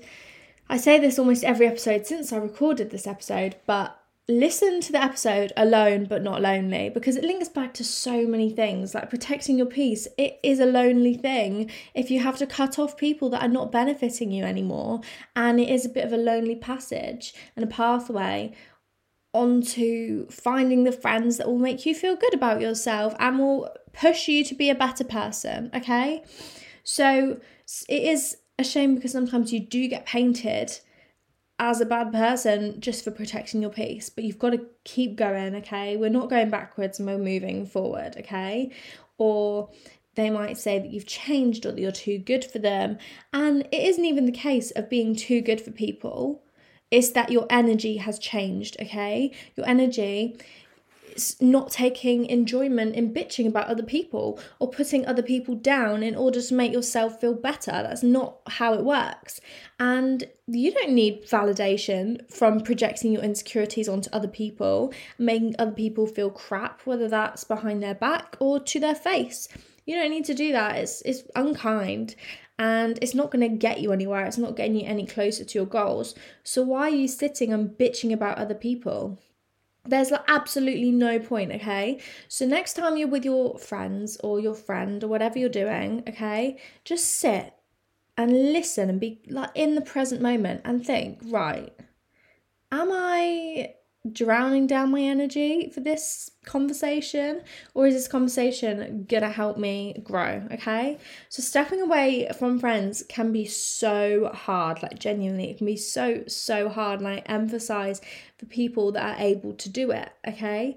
I 0.72 0.78
say 0.78 0.98
this 0.98 1.18
almost 1.18 1.44
every 1.44 1.66
episode 1.66 2.06
since 2.06 2.32
I 2.32 2.38
recorded 2.38 2.88
this 2.88 3.06
episode, 3.06 3.56
but 3.66 3.94
listen 4.26 4.80
to 4.80 4.90
the 4.90 5.04
episode 5.04 5.52
alone 5.54 6.06
but 6.06 6.22
not 6.22 6.40
lonely 6.40 6.88
because 6.88 7.14
it 7.14 7.24
links 7.24 7.50
back 7.50 7.74
to 7.74 7.84
so 7.84 8.26
many 8.26 8.48
things 8.48 8.94
like 8.94 9.10
protecting 9.10 9.58
your 9.58 9.66
peace. 9.66 10.08
It 10.16 10.40
is 10.42 10.60
a 10.60 10.64
lonely 10.64 11.12
thing 11.12 11.70
if 11.92 12.10
you 12.10 12.20
have 12.20 12.38
to 12.38 12.46
cut 12.46 12.78
off 12.78 12.96
people 12.96 13.28
that 13.30 13.42
are 13.42 13.48
not 13.48 13.70
benefiting 13.70 14.32
you 14.32 14.44
anymore 14.44 15.02
and 15.36 15.60
it 15.60 15.68
is 15.68 15.84
a 15.84 15.90
bit 15.90 16.06
of 16.06 16.12
a 16.14 16.16
lonely 16.16 16.56
passage 16.56 17.34
and 17.54 17.66
a 17.66 17.68
pathway 17.68 18.54
onto 19.34 20.26
finding 20.30 20.84
the 20.84 20.92
friends 20.92 21.36
that 21.36 21.48
will 21.48 21.58
make 21.58 21.84
you 21.84 21.94
feel 21.94 22.16
good 22.16 22.32
about 22.32 22.62
yourself 22.62 23.14
and 23.18 23.38
will 23.38 23.68
push 23.92 24.26
you 24.26 24.42
to 24.42 24.54
be 24.54 24.70
a 24.70 24.74
better 24.74 25.04
person 25.04 25.70
okay? 25.74 26.24
So 26.82 27.40
it 27.90 28.02
is 28.02 28.38
a 28.62 28.64
shame 28.64 28.95
because 28.95 29.12
sometimes 29.12 29.52
you 29.52 29.61
do 29.61 29.87
get 29.88 30.07
painted 30.07 30.78
as 31.59 31.81
a 31.81 31.87
bad 31.87 32.12
person 32.12 32.81
just 32.81 33.04
for 33.04 33.11
protecting 33.11 33.61
your 33.61 33.71
peace, 33.71 34.11
but 34.11 34.25
you've 34.25 34.38
got 34.38 34.50
to 34.50 34.66
keep 34.85 35.16
going, 35.16 35.54
okay? 35.54 35.97
We're 35.97 36.11
not 36.11 36.31
going 36.31 36.50
backwards 36.50 36.99
and 36.99 37.07
we're 37.07 37.19
moving 37.19 37.66
forward, 37.66 38.16
okay? 38.19 38.73
Or 39.19 39.71
they 40.14 40.28
might 40.31 40.59
say 40.59 40.78
that 40.78 40.90
you've 40.90 41.07
changed 41.07 41.64
or 41.64 41.73
that 41.73 41.81
you're 41.81 41.92
too 41.92 42.19
good 42.19 42.45
for 42.45 42.59
them. 42.59 42.99
And 43.33 43.62
it 43.71 43.83
isn't 43.83 44.04
even 44.04 44.26
the 44.26 44.33
case 44.33 44.71
of 44.73 44.90
being 44.90 45.14
too 45.14 45.40
good 45.40 45.61
for 45.61 45.71
people, 45.71 46.42
it's 46.90 47.11
that 47.12 47.31
your 47.31 47.47
energy 47.49 47.97
has 47.99 48.19
changed, 48.19 48.76
okay? 48.81 49.33
Your 49.57 49.66
energy 49.66 50.37
not 51.40 51.71
taking 51.71 52.26
enjoyment 52.26 52.95
in 52.95 53.12
bitching 53.12 53.47
about 53.47 53.69
other 53.69 53.83
people 53.83 54.40
or 54.59 54.71
putting 54.71 55.07
other 55.07 55.23
people 55.23 55.54
down 55.54 56.02
in 56.02 56.14
order 56.14 56.40
to 56.40 56.54
make 56.54 56.73
yourself 56.73 57.21
feel 57.21 57.35
better. 57.35 57.71
That's 57.71 58.02
not 58.02 58.38
how 58.47 58.75
it 58.75 58.85
works. 58.85 59.40
And 59.78 60.25
you 60.47 60.73
don't 60.73 60.92
need 60.92 61.26
validation 61.26 62.31
from 62.31 62.61
projecting 62.61 63.12
your 63.12 63.23
insecurities 63.23 63.88
onto 63.88 64.11
other 64.12 64.28
people, 64.28 64.92
making 65.19 65.57
other 65.59 65.73
people 65.73 66.07
feel 66.07 66.31
crap, 66.31 66.83
whether 66.85 67.09
that's 67.09 67.45
behind 67.45 67.83
their 67.83 67.95
back 67.95 68.37
or 68.38 68.61
to 68.61 68.81
their 68.81 68.95
face. 68.95 69.49
You 69.87 69.97
don't 69.97 70.11
need 70.11 70.26
to 70.26 70.35
do 70.35 70.52
that. 70.52 70.76
It's 70.76 71.02
it's 71.02 71.25
unkind 71.35 72.14
and 72.59 72.99
it's 73.02 73.14
not 73.14 73.31
going 73.31 73.49
to 73.49 73.57
get 73.57 73.81
you 73.81 73.92
anywhere. 73.92 74.25
It's 74.25 74.38
not 74.38 74.57
getting 74.57 74.76
you 74.76 74.87
any 74.87 75.07
closer 75.07 75.45
to 75.45 75.59
your 75.59 75.66
goals. 75.66 76.14
So 76.45 76.62
why 76.62 76.83
are 76.83 76.90
you 76.90 77.09
sitting 77.09 77.52
and 77.52 77.71
bitching 77.71 78.12
about 78.12 78.38
other 78.38 78.54
people? 78.54 79.19
There's 79.84 80.10
like 80.10 80.24
absolutely 80.28 80.90
no 80.90 81.18
point, 81.18 81.52
okay? 81.52 82.00
So 82.28 82.46
next 82.46 82.74
time 82.74 82.96
you're 82.96 83.08
with 83.08 83.24
your 83.24 83.58
friends 83.58 84.16
or 84.22 84.38
your 84.38 84.54
friend 84.54 85.02
or 85.02 85.08
whatever 85.08 85.38
you're 85.38 85.48
doing, 85.48 86.04
okay, 86.08 86.58
just 86.84 87.04
sit 87.16 87.54
and 88.16 88.52
listen 88.52 88.88
and 88.88 89.00
be 89.00 89.20
like 89.28 89.50
in 89.54 89.74
the 89.74 89.80
present 89.80 90.20
moment 90.20 90.60
and 90.64 90.86
think, 90.86 91.18
right, 91.24 91.72
am 92.70 92.90
I 92.92 93.74
drowning 94.11 94.66
down 94.66 94.90
my 94.90 95.00
energy 95.00 95.71
for 95.73 95.78
this 95.78 96.28
conversation 96.44 97.40
or 97.75 97.87
is 97.87 97.94
this 97.94 98.09
conversation 98.09 99.06
gonna 99.09 99.30
help 99.30 99.56
me 99.56 99.94
grow 100.02 100.42
okay? 100.50 100.99
So 101.28 101.40
stepping 101.40 101.80
away 101.80 102.28
from 102.37 102.59
friends 102.59 103.04
can 103.09 103.30
be 103.30 103.47
so 103.47 104.32
hard 104.35 104.82
like 104.82 104.99
genuinely 104.99 105.50
it 105.50 105.59
can 105.59 105.66
be 105.66 105.76
so 105.76 106.25
so 106.26 106.68
hard 106.68 106.99
and 106.99 107.09
i 107.09 107.16
emphasize 107.26 108.00
for 108.38 108.47
people 108.47 108.90
that 108.92 109.16
are 109.16 109.23
able 109.23 109.52
to 109.54 109.68
do 109.68 109.92
it 109.92 110.11
okay? 110.26 110.76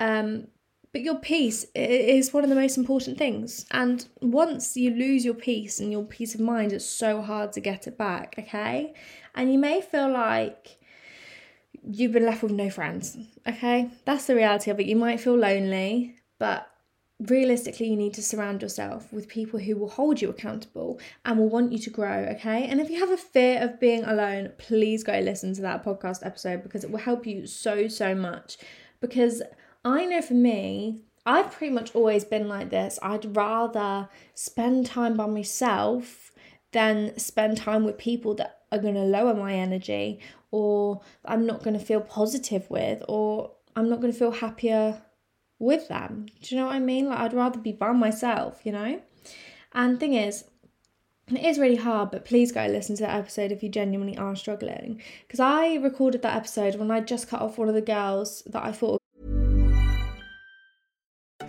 Um 0.00 0.46
but 0.92 1.02
your 1.02 1.16
peace 1.16 1.66
is 1.74 2.32
one 2.34 2.44
of 2.44 2.50
the 2.50 2.56
most 2.56 2.78
important 2.78 3.18
things 3.18 3.66
and 3.70 4.08
once 4.22 4.78
you 4.78 4.92
lose 4.92 5.26
your 5.26 5.34
peace 5.34 5.78
and 5.78 5.92
your 5.92 6.04
peace 6.04 6.34
of 6.34 6.40
mind 6.40 6.72
it's 6.72 6.86
so 6.86 7.20
hard 7.20 7.52
to 7.52 7.60
get 7.60 7.86
it 7.86 7.98
back 7.98 8.34
okay? 8.38 8.94
And 9.34 9.52
you 9.52 9.58
may 9.58 9.82
feel 9.82 10.10
like 10.10 10.78
you've 11.88 12.12
been 12.12 12.26
left 12.26 12.42
with 12.42 12.52
no 12.52 12.70
friends. 12.70 13.16
Okay, 13.46 13.90
that's 14.04 14.26
the 14.26 14.34
reality 14.34 14.70
of 14.70 14.80
it. 14.80 14.86
You 14.86 14.96
might 14.96 15.20
feel 15.20 15.36
lonely, 15.36 16.16
but 16.38 16.68
realistically, 17.20 17.88
you 17.88 17.96
need 17.96 18.14
to 18.14 18.22
surround 18.22 18.62
yourself 18.62 19.12
with 19.12 19.28
people 19.28 19.60
who 19.60 19.76
will 19.76 19.88
hold 19.88 20.20
you 20.20 20.30
accountable 20.30 21.00
and 21.24 21.38
will 21.38 21.48
want 21.48 21.72
you 21.72 21.78
to 21.78 21.90
grow. 21.90 22.26
Okay, 22.30 22.66
and 22.66 22.80
if 22.80 22.90
you 22.90 22.98
have 23.00 23.10
a 23.10 23.16
fear 23.16 23.60
of 23.62 23.80
being 23.80 24.04
alone, 24.04 24.52
please 24.58 25.02
go 25.02 25.18
listen 25.18 25.54
to 25.54 25.62
that 25.62 25.84
podcast 25.84 26.24
episode 26.24 26.62
because 26.62 26.84
it 26.84 26.90
will 26.90 26.98
help 26.98 27.26
you 27.26 27.46
so, 27.46 27.88
so 27.88 28.14
much. 28.14 28.58
Because 29.00 29.42
I 29.84 30.06
know 30.06 30.22
for 30.22 30.34
me, 30.34 31.00
I've 31.24 31.52
pretty 31.52 31.72
much 31.72 31.94
always 31.94 32.24
been 32.24 32.48
like 32.48 32.70
this. 32.70 32.98
I'd 33.02 33.36
rather 33.36 34.08
spend 34.34 34.86
time 34.86 35.16
by 35.16 35.26
myself 35.26 36.21
than 36.72 37.16
spend 37.18 37.56
time 37.56 37.84
with 37.84 37.98
people 37.98 38.34
that 38.34 38.60
are 38.70 38.78
going 38.78 38.94
to 38.94 39.02
lower 39.02 39.34
my 39.34 39.54
energy 39.54 40.20
or 40.50 41.00
I'm 41.24 41.46
not 41.46 41.62
going 41.62 41.78
to 41.78 41.84
feel 41.84 42.00
positive 42.00 42.68
with 42.70 43.02
or 43.08 43.52
I'm 43.76 43.88
not 43.88 44.00
going 44.00 44.12
to 44.12 44.18
feel 44.18 44.32
happier 44.32 45.02
with 45.58 45.88
them. 45.88 46.26
Do 46.40 46.54
you 46.54 46.60
know 46.60 46.66
what 46.66 46.76
I 46.76 46.80
mean? 46.80 47.08
Like 47.08 47.18
I'd 47.18 47.34
rather 47.34 47.58
be 47.58 47.72
by 47.72 47.92
myself, 47.92 48.60
you 48.64 48.72
know? 48.72 49.00
And 49.72 50.00
thing 50.00 50.14
is, 50.14 50.44
it 51.28 51.44
is 51.44 51.58
really 51.58 51.76
hard, 51.76 52.10
but 52.10 52.24
please 52.24 52.52
go 52.52 52.66
listen 52.66 52.96
to 52.96 53.02
that 53.02 53.16
episode 53.16 53.52
if 53.52 53.62
you 53.62 53.68
genuinely 53.68 54.16
are 54.16 54.36
struggling. 54.36 55.00
Because 55.26 55.40
I 55.40 55.76
recorded 55.76 56.22
that 56.22 56.36
episode 56.36 56.76
when 56.76 56.90
I 56.90 57.00
just 57.00 57.28
cut 57.28 57.40
off 57.40 57.58
one 57.58 57.68
of 57.68 57.74
the 57.74 57.80
girls 57.80 58.42
that 58.46 58.62
I 58.62 58.72
thought. 58.72 59.01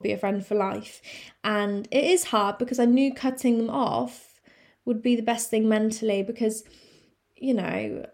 Be 0.00 0.12
a 0.12 0.18
friend 0.18 0.44
for 0.44 0.54
life. 0.54 1.00
And 1.44 1.88
it 1.90 2.04
is 2.04 2.24
hard 2.24 2.58
because 2.58 2.78
I 2.78 2.84
knew 2.84 3.12
cutting 3.12 3.58
them 3.58 3.70
off 3.70 4.40
would 4.84 5.02
be 5.02 5.16
the 5.16 5.22
best 5.22 5.50
thing 5.50 5.68
mentally 5.68 6.22
because, 6.22 6.64
you 7.36 7.54
know, 7.54 8.06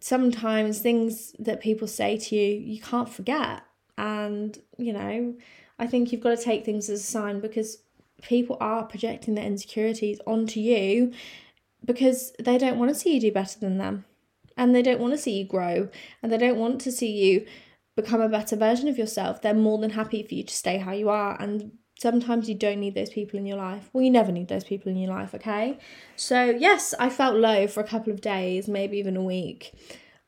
sometimes 0.00 0.78
things 0.78 1.34
that 1.38 1.60
people 1.60 1.86
say 1.86 2.16
to 2.16 2.36
you, 2.36 2.58
you 2.58 2.80
can't 2.80 3.08
forget. 3.08 3.62
And, 3.98 4.58
you 4.78 4.92
know, 4.92 5.34
I 5.78 5.86
think 5.86 6.10
you've 6.10 6.22
got 6.22 6.36
to 6.36 6.42
take 6.42 6.64
things 6.64 6.88
as 6.88 7.00
a 7.00 7.04
sign 7.04 7.40
because 7.40 7.78
people 8.22 8.56
are 8.60 8.84
projecting 8.84 9.34
their 9.34 9.44
insecurities 9.44 10.20
onto 10.26 10.58
you 10.60 11.12
because 11.84 12.32
they 12.42 12.58
don't 12.58 12.78
want 12.78 12.88
to 12.90 12.94
see 12.94 13.14
you 13.14 13.20
do 13.20 13.32
better 13.32 13.58
than 13.58 13.78
them. 13.78 14.04
And 14.56 14.74
they 14.74 14.82
don't 14.82 15.00
want 15.00 15.12
to 15.12 15.18
see 15.18 15.38
you 15.38 15.44
grow. 15.44 15.88
And 16.22 16.32
they 16.32 16.38
don't 16.38 16.58
want 16.58 16.80
to 16.82 16.92
see 16.92 17.12
you 17.12 17.46
become 17.96 18.20
a 18.20 18.28
better 18.28 18.56
version 18.56 18.88
of 18.88 18.98
yourself. 18.98 19.42
They're 19.42 19.54
more 19.54 19.78
than 19.78 19.90
happy 19.90 20.22
for 20.22 20.34
you 20.34 20.44
to 20.44 20.54
stay 20.54 20.78
how 20.78 20.92
you 20.92 21.08
are 21.08 21.40
and 21.40 21.72
sometimes 21.98 22.48
you 22.48 22.54
don't 22.54 22.80
need 22.80 22.94
those 22.94 23.10
people 23.10 23.38
in 23.38 23.46
your 23.46 23.56
life. 23.56 23.88
Well, 23.92 24.04
you 24.04 24.10
never 24.10 24.30
need 24.30 24.48
those 24.48 24.64
people 24.64 24.92
in 24.92 24.98
your 24.98 25.10
life, 25.10 25.34
okay? 25.34 25.78
So, 26.14 26.44
yes, 26.44 26.94
I 26.98 27.08
felt 27.08 27.36
low 27.36 27.66
for 27.66 27.80
a 27.80 27.86
couple 27.86 28.12
of 28.12 28.20
days, 28.20 28.68
maybe 28.68 28.98
even 28.98 29.16
a 29.16 29.22
week 29.22 29.72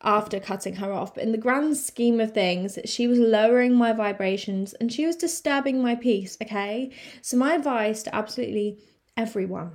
after 0.03 0.41
cutting 0.41 0.77
her 0.77 0.93
off. 0.93 1.15
But 1.15 1.25
in 1.25 1.33
the 1.33 1.39
grand 1.39 1.77
scheme 1.77 2.21
of 2.21 2.33
things, 2.33 2.79
she 2.85 3.07
was 3.07 3.19
lowering 3.19 3.75
my 3.75 3.93
vibrations 3.93 4.73
and 4.75 4.93
she 4.93 5.07
was 5.07 5.17
disturbing 5.17 5.83
my 5.83 5.95
peace, 5.95 6.39
okay? 6.43 6.91
So, 7.21 7.37
my 7.37 7.55
advice 7.55 8.03
to 8.05 8.15
absolutely 8.15 8.79
everyone 9.17 9.73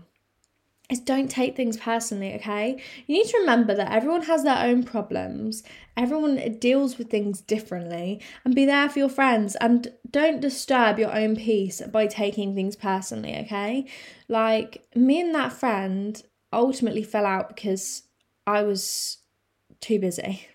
is 0.93 1.00
don't 1.00 1.29
take 1.29 1.55
things 1.55 1.75
personally, 1.75 2.33
okay? 2.35 2.81
You 3.05 3.17
need 3.17 3.27
to 3.27 3.39
remember 3.39 3.75
that 3.75 3.91
everyone 3.91 4.23
has 4.23 4.43
their 4.43 4.57
own 4.57 4.83
problems, 4.83 5.63
everyone 5.97 6.38
deals 6.59 6.97
with 6.97 7.09
things 7.09 7.41
differently, 7.41 8.21
and 8.45 8.55
be 8.55 8.65
there 8.65 8.89
for 8.89 9.00
your 9.00 9.09
friends 9.09 9.57
and 9.59 9.91
don't 10.09 10.39
disturb 10.39 10.97
your 11.00 11.13
own 11.13 11.35
peace 11.35 11.81
by 11.91 12.07
taking 12.07 12.55
things 12.55 12.75
personally, 12.75 13.35
okay? 13.39 13.85
Like, 14.29 14.88
me 14.95 15.19
and 15.19 15.35
that 15.35 15.51
friend 15.51 16.21
ultimately 16.53 17.03
fell 17.03 17.25
out 17.25 17.50
because 17.50 18.03
I 18.47 18.63
was 18.63 19.17
too 19.81 20.00
busy. 20.00 20.47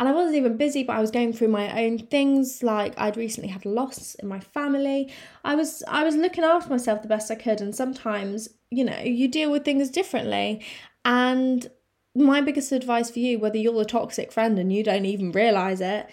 And 0.00 0.08
I 0.08 0.12
wasn't 0.12 0.36
even 0.36 0.56
busy, 0.56 0.82
but 0.82 0.96
I 0.96 1.00
was 1.00 1.10
going 1.10 1.34
through 1.34 1.48
my 1.48 1.84
own 1.84 1.98
things. 1.98 2.62
Like 2.62 2.98
I'd 2.98 3.18
recently 3.18 3.50
had 3.50 3.66
a 3.66 3.68
loss 3.68 4.14
in 4.14 4.26
my 4.26 4.40
family. 4.40 5.12
I 5.44 5.54
was 5.54 5.82
I 5.86 6.04
was 6.04 6.16
looking 6.16 6.42
after 6.42 6.70
myself 6.70 7.02
the 7.02 7.08
best 7.08 7.30
I 7.30 7.34
could, 7.34 7.60
and 7.60 7.74
sometimes 7.74 8.48
you 8.70 8.82
know 8.82 8.98
you 8.98 9.28
deal 9.28 9.52
with 9.52 9.66
things 9.66 9.90
differently. 9.90 10.64
And 11.04 11.70
my 12.16 12.40
biggest 12.40 12.72
advice 12.72 13.10
for 13.10 13.18
you, 13.18 13.38
whether 13.38 13.58
you're 13.58 13.82
a 13.82 13.84
toxic 13.84 14.32
friend 14.32 14.58
and 14.58 14.72
you 14.72 14.82
don't 14.82 15.04
even 15.04 15.32
realize 15.32 15.82
it, 15.82 16.08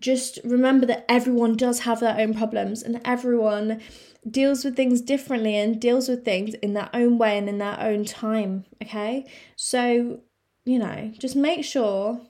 just 0.00 0.40
remember 0.42 0.84
that 0.86 1.04
everyone 1.08 1.56
does 1.56 1.80
have 1.80 2.00
their 2.00 2.18
own 2.18 2.34
problems 2.34 2.82
and 2.82 3.00
everyone 3.04 3.80
deals 4.28 4.64
with 4.64 4.74
things 4.74 5.00
differently 5.00 5.56
and 5.56 5.80
deals 5.80 6.08
with 6.08 6.24
things 6.24 6.54
in 6.54 6.74
their 6.74 6.90
own 6.92 7.18
way 7.18 7.38
and 7.38 7.48
in 7.48 7.58
their 7.58 7.78
own 7.78 8.04
time. 8.04 8.64
Okay, 8.82 9.26
so 9.54 10.22
you 10.64 10.80
know, 10.80 11.12
just 11.18 11.36
make 11.36 11.64
sure 11.64 12.20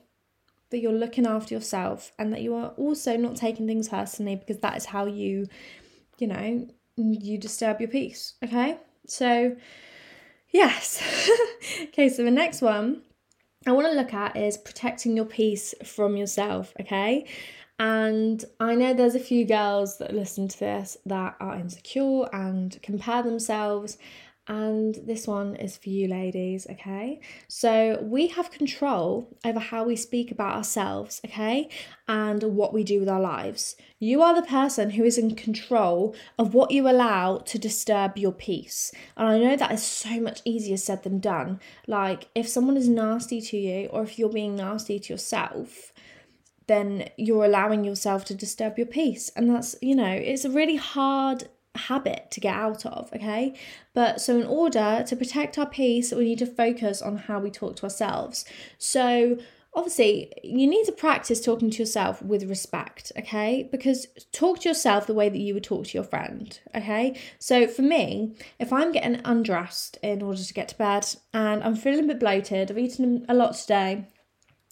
that 0.73 0.79
you're 0.79 0.91
looking 0.91 1.25
after 1.25 1.53
yourself 1.53 2.11
and 2.19 2.33
that 2.33 2.41
you 2.41 2.53
are 2.55 2.69
also 2.71 3.15
not 3.15 3.37
taking 3.37 3.67
things 3.67 3.87
personally 3.87 4.35
because 4.35 4.57
that 4.57 4.75
is 4.75 4.85
how 4.85 5.05
you, 5.05 5.47
you 6.17 6.27
know, 6.27 6.67
you 6.97 7.37
disturb 7.37 7.79
your 7.79 7.89
peace. 7.89 8.33
Okay. 8.43 8.77
So, 9.07 9.55
yes. 10.49 11.01
okay. 11.83 12.09
So, 12.09 12.23
the 12.23 12.31
next 12.31 12.61
one 12.61 13.03
I 13.65 13.71
want 13.71 13.87
to 13.87 13.93
look 13.93 14.13
at 14.13 14.35
is 14.35 14.57
protecting 14.57 15.15
your 15.15 15.25
peace 15.25 15.73
from 15.85 16.17
yourself. 16.17 16.73
Okay. 16.81 17.25
And 17.79 18.43
I 18.59 18.75
know 18.75 18.93
there's 18.93 19.15
a 19.15 19.19
few 19.19 19.45
girls 19.45 19.97
that 19.97 20.13
listen 20.13 20.47
to 20.47 20.59
this 20.59 20.97
that 21.05 21.35
are 21.39 21.55
insecure 21.55 22.27
and 22.33 22.77
compare 22.81 23.23
themselves 23.23 23.97
and 24.47 24.95
this 25.05 25.25
one 25.25 25.55
is 25.55 25.77
for 25.77 25.89
you 25.89 26.09
ladies, 26.09 26.67
okay? 26.69 27.21
So 27.47 27.99
we 28.01 28.27
have 28.27 28.51
control 28.51 29.37
over 29.45 29.59
how 29.59 29.85
we 29.85 29.95
speak 29.95 30.31
about 30.31 30.57
ourselves, 30.57 31.21
okay? 31.25 31.69
And 32.09 32.43
what 32.43 32.73
we 32.73 32.83
do 32.83 32.99
with 32.99 33.07
our 33.07 33.21
lives. 33.21 33.77
You 33.99 34.21
are 34.21 34.35
the 34.35 34.45
person 34.45 34.91
who 34.91 35.05
is 35.05 35.17
in 35.17 35.35
control 35.35 36.13
of 36.37 36.53
what 36.53 36.71
you 36.71 36.89
allow 36.89 37.37
to 37.37 37.57
disturb 37.57 38.17
your 38.17 38.33
peace. 38.33 38.91
And 39.15 39.29
I 39.29 39.39
know 39.39 39.55
that 39.55 39.71
is 39.71 39.83
so 39.83 40.19
much 40.19 40.41
easier 40.43 40.75
said 40.75 41.03
than 41.03 41.19
done. 41.19 41.61
Like, 41.87 42.27
if 42.35 42.49
someone 42.49 42.75
is 42.75 42.89
nasty 42.89 43.39
to 43.39 43.57
you, 43.57 43.87
or 43.87 44.03
if 44.03 44.19
you're 44.19 44.27
being 44.27 44.57
nasty 44.57 44.99
to 44.99 45.13
yourself, 45.13 45.93
then 46.67 47.09
you're 47.17 47.45
allowing 47.45 47.83
yourself 47.83 48.25
to 48.25 48.35
disturb 48.35 48.77
your 48.77 48.87
peace. 48.87 49.29
And 49.35 49.49
that's, 49.49 49.75
you 49.81 49.95
know, 49.95 50.11
it's 50.11 50.45
a 50.45 50.49
really 50.49 50.77
hard 50.77 51.47
habit 51.75 52.29
to 52.31 52.39
get 52.39 52.55
out 52.55 52.85
of, 52.85 53.11
okay? 53.13 53.53
But 53.93 54.21
so, 54.21 54.37
in 54.39 54.45
order 54.45 55.03
to 55.07 55.15
protect 55.15 55.57
our 55.57 55.65
peace, 55.65 56.11
we 56.11 56.25
need 56.25 56.39
to 56.39 56.45
focus 56.45 57.01
on 57.01 57.17
how 57.17 57.39
we 57.39 57.49
talk 57.49 57.77
to 57.77 57.83
ourselves. 57.83 58.45
So, 58.77 59.37
obviously, 59.73 60.31
you 60.43 60.67
need 60.67 60.85
to 60.85 60.91
practice 60.91 61.41
talking 61.41 61.71
to 61.71 61.79
yourself 61.79 62.21
with 62.21 62.43
respect, 62.43 63.11
okay? 63.17 63.67
Because 63.71 64.07
talk 64.31 64.61
to 64.61 64.69
yourself 64.69 65.07
the 65.07 65.13
way 65.13 65.29
that 65.29 65.39
you 65.39 65.53
would 65.55 65.63
talk 65.63 65.85
to 65.87 65.97
your 65.97 66.03
friend, 66.03 66.59
okay? 66.75 67.19
So, 67.39 67.67
for 67.67 67.81
me, 67.81 68.35
if 68.59 68.71
I'm 68.71 68.91
getting 68.91 69.21
undressed 69.25 69.97
in 70.03 70.21
order 70.21 70.43
to 70.43 70.53
get 70.53 70.67
to 70.69 70.77
bed 70.77 71.07
and 71.33 71.63
I'm 71.63 71.75
feeling 71.75 72.05
a 72.05 72.07
bit 72.07 72.19
bloated, 72.19 72.69
I've 72.69 72.77
eaten 72.77 73.25
a 73.27 73.33
lot 73.33 73.55
today, 73.55 74.05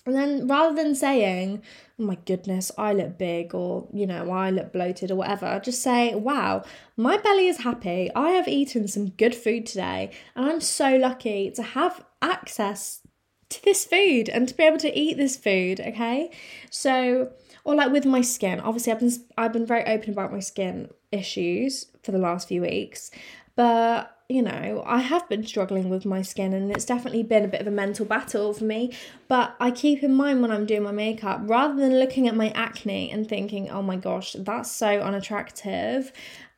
and 0.06 0.16
then 0.16 0.48
rather 0.48 0.76
than 0.76 0.96
saying, 0.96 1.62
oh 2.00 2.04
my 2.04 2.16
goodness, 2.26 2.72
I 2.78 2.94
look 2.94 3.18
big 3.18 3.54
or, 3.54 3.88
you 3.94 4.08
know, 4.08 4.32
I 4.32 4.50
look 4.50 4.74
bloated 4.74 5.12
or 5.12 5.16
whatever, 5.16 5.62
just 5.64 5.82
say, 5.84 6.16
wow, 6.16 6.64
my 6.98 7.18
belly 7.18 7.48
is 7.48 7.60
happy. 7.60 8.10
I 8.16 8.32
have 8.32 8.48
eaten 8.48 8.88
some 8.88 9.10
good 9.10 9.36
food 9.36 9.66
today 9.68 10.12
and 10.36 10.46
I'm 10.46 10.62
so 10.62 10.98
lucky 10.98 11.52
to 11.52 11.62
have 11.62 12.04
access 12.22 13.02
to 13.50 13.64
this 13.64 13.86
food 13.86 14.30
and 14.30 14.48
to 14.48 14.56
be 14.56 14.64
able 14.64 14.80
to 14.80 14.98
eat 14.98 15.18
this 15.18 15.38
food, 15.38 15.80
okay? 15.80 16.32
So, 16.72 17.32
or 17.64 17.76
like 17.76 17.92
with 17.92 18.06
my 18.06 18.22
skin, 18.22 18.60
obviously 18.60 18.94
I've 18.94 19.00
been 19.00 19.14
I've 19.38 19.54
been 19.54 19.66
very 19.68 19.86
open 19.86 20.12
about 20.12 20.32
my 20.32 20.40
skin 20.40 20.90
issues 21.12 21.88
for 22.02 22.12
the 22.12 22.18
last 22.18 22.48
few 22.48 22.62
weeks, 22.62 23.12
but 23.56 24.18
you 24.32 24.42
know, 24.42 24.82
I 24.86 25.00
have 25.00 25.28
been 25.28 25.46
struggling 25.46 25.90
with 25.90 26.06
my 26.06 26.22
skin 26.22 26.54
and 26.54 26.72
it's 26.72 26.86
definitely 26.86 27.24
been 27.24 27.44
a 27.44 27.50
bit 27.50 27.60
of 27.60 27.68
a 27.68 27.72
mental 27.72 28.06
battle 28.06 28.54
for 28.54 28.64
me. 28.64 28.94
But 29.28 29.56
I 29.60 29.72
keep 29.72 30.04
in 30.04 30.14
mind 30.14 30.42
when 30.42 30.52
I'm 30.52 30.66
doing 30.66 30.84
my 30.84 30.92
makeup, 30.92 31.42
rather 31.44 31.76
than 31.76 32.00
looking 32.00 32.30
at 32.30 32.36
my 32.36 32.50
acne 32.52 33.12
and 33.12 33.28
thinking, 33.28 33.70
oh 33.70 33.82
my 33.82 33.98
gosh, 33.98 34.34
that's 34.40 34.72
so 34.72 35.02
unattractive, 35.02 36.14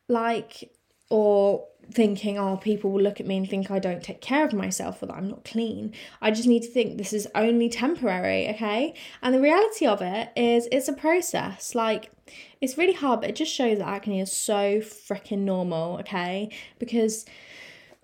like, 0.08 0.70
or 1.10 1.66
thinking, 1.90 2.38
oh, 2.38 2.56
people 2.56 2.92
will 2.92 3.02
look 3.02 3.20
at 3.20 3.26
me 3.26 3.36
and 3.38 3.50
think 3.50 3.70
I 3.70 3.80
don't 3.80 4.02
take 4.02 4.20
care 4.20 4.46
of 4.46 4.52
myself 4.52 5.02
or 5.02 5.06
that 5.06 5.16
I'm 5.16 5.28
not 5.28 5.44
clean. 5.44 5.92
I 6.22 6.30
just 6.30 6.48
need 6.48 6.62
to 6.62 6.70
think 6.70 6.96
this 6.96 7.12
is 7.12 7.26
only 7.34 7.68
temporary, 7.68 8.48
okay? 8.50 8.94
And 9.20 9.34
the 9.34 9.40
reality 9.40 9.84
of 9.84 10.00
it 10.00 10.30
is 10.36 10.68
it's 10.70 10.88
a 10.88 10.92
process. 10.92 11.74
Like, 11.74 12.12
it's 12.60 12.78
really 12.78 12.94
hard, 12.94 13.20
but 13.20 13.30
it 13.30 13.36
just 13.36 13.52
shows 13.52 13.78
that 13.78 13.88
acne 13.88 14.20
is 14.20 14.32
so 14.32 14.78
freaking 14.78 15.40
normal, 15.40 15.98
okay? 15.98 16.50
Because 16.78 17.26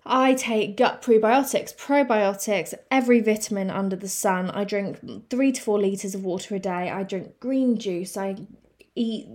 I 0.05 0.33
take 0.33 0.77
gut 0.77 1.01
prebiotics, 1.01 1.75
probiotics, 1.75 2.73
every 2.89 3.19
vitamin 3.19 3.69
under 3.69 3.95
the 3.95 4.07
sun. 4.07 4.49
I 4.49 4.63
drink 4.63 5.29
three 5.29 5.51
to 5.51 5.61
four 5.61 5.79
litres 5.79 6.15
of 6.15 6.23
water 6.23 6.55
a 6.55 6.59
day. 6.59 6.89
I 6.89 7.03
drink 7.03 7.39
green 7.39 7.77
juice. 7.77 8.17
I 8.17 8.35
eat 8.95 9.27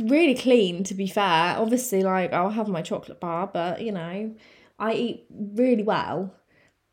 really 0.00 0.34
clean, 0.34 0.82
to 0.84 0.94
be 0.94 1.06
fair. 1.06 1.56
Obviously, 1.56 2.02
like, 2.02 2.32
I'll 2.32 2.50
have 2.50 2.68
my 2.68 2.82
chocolate 2.82 3.20
bar, 3.20 3.46
but 3.46 3.82
you 3.82 3.92
know, 3.92 4.34
I 4.78 4.92
eat 4.94 5.26
really 5.30 5.84
well. 5.84 6.34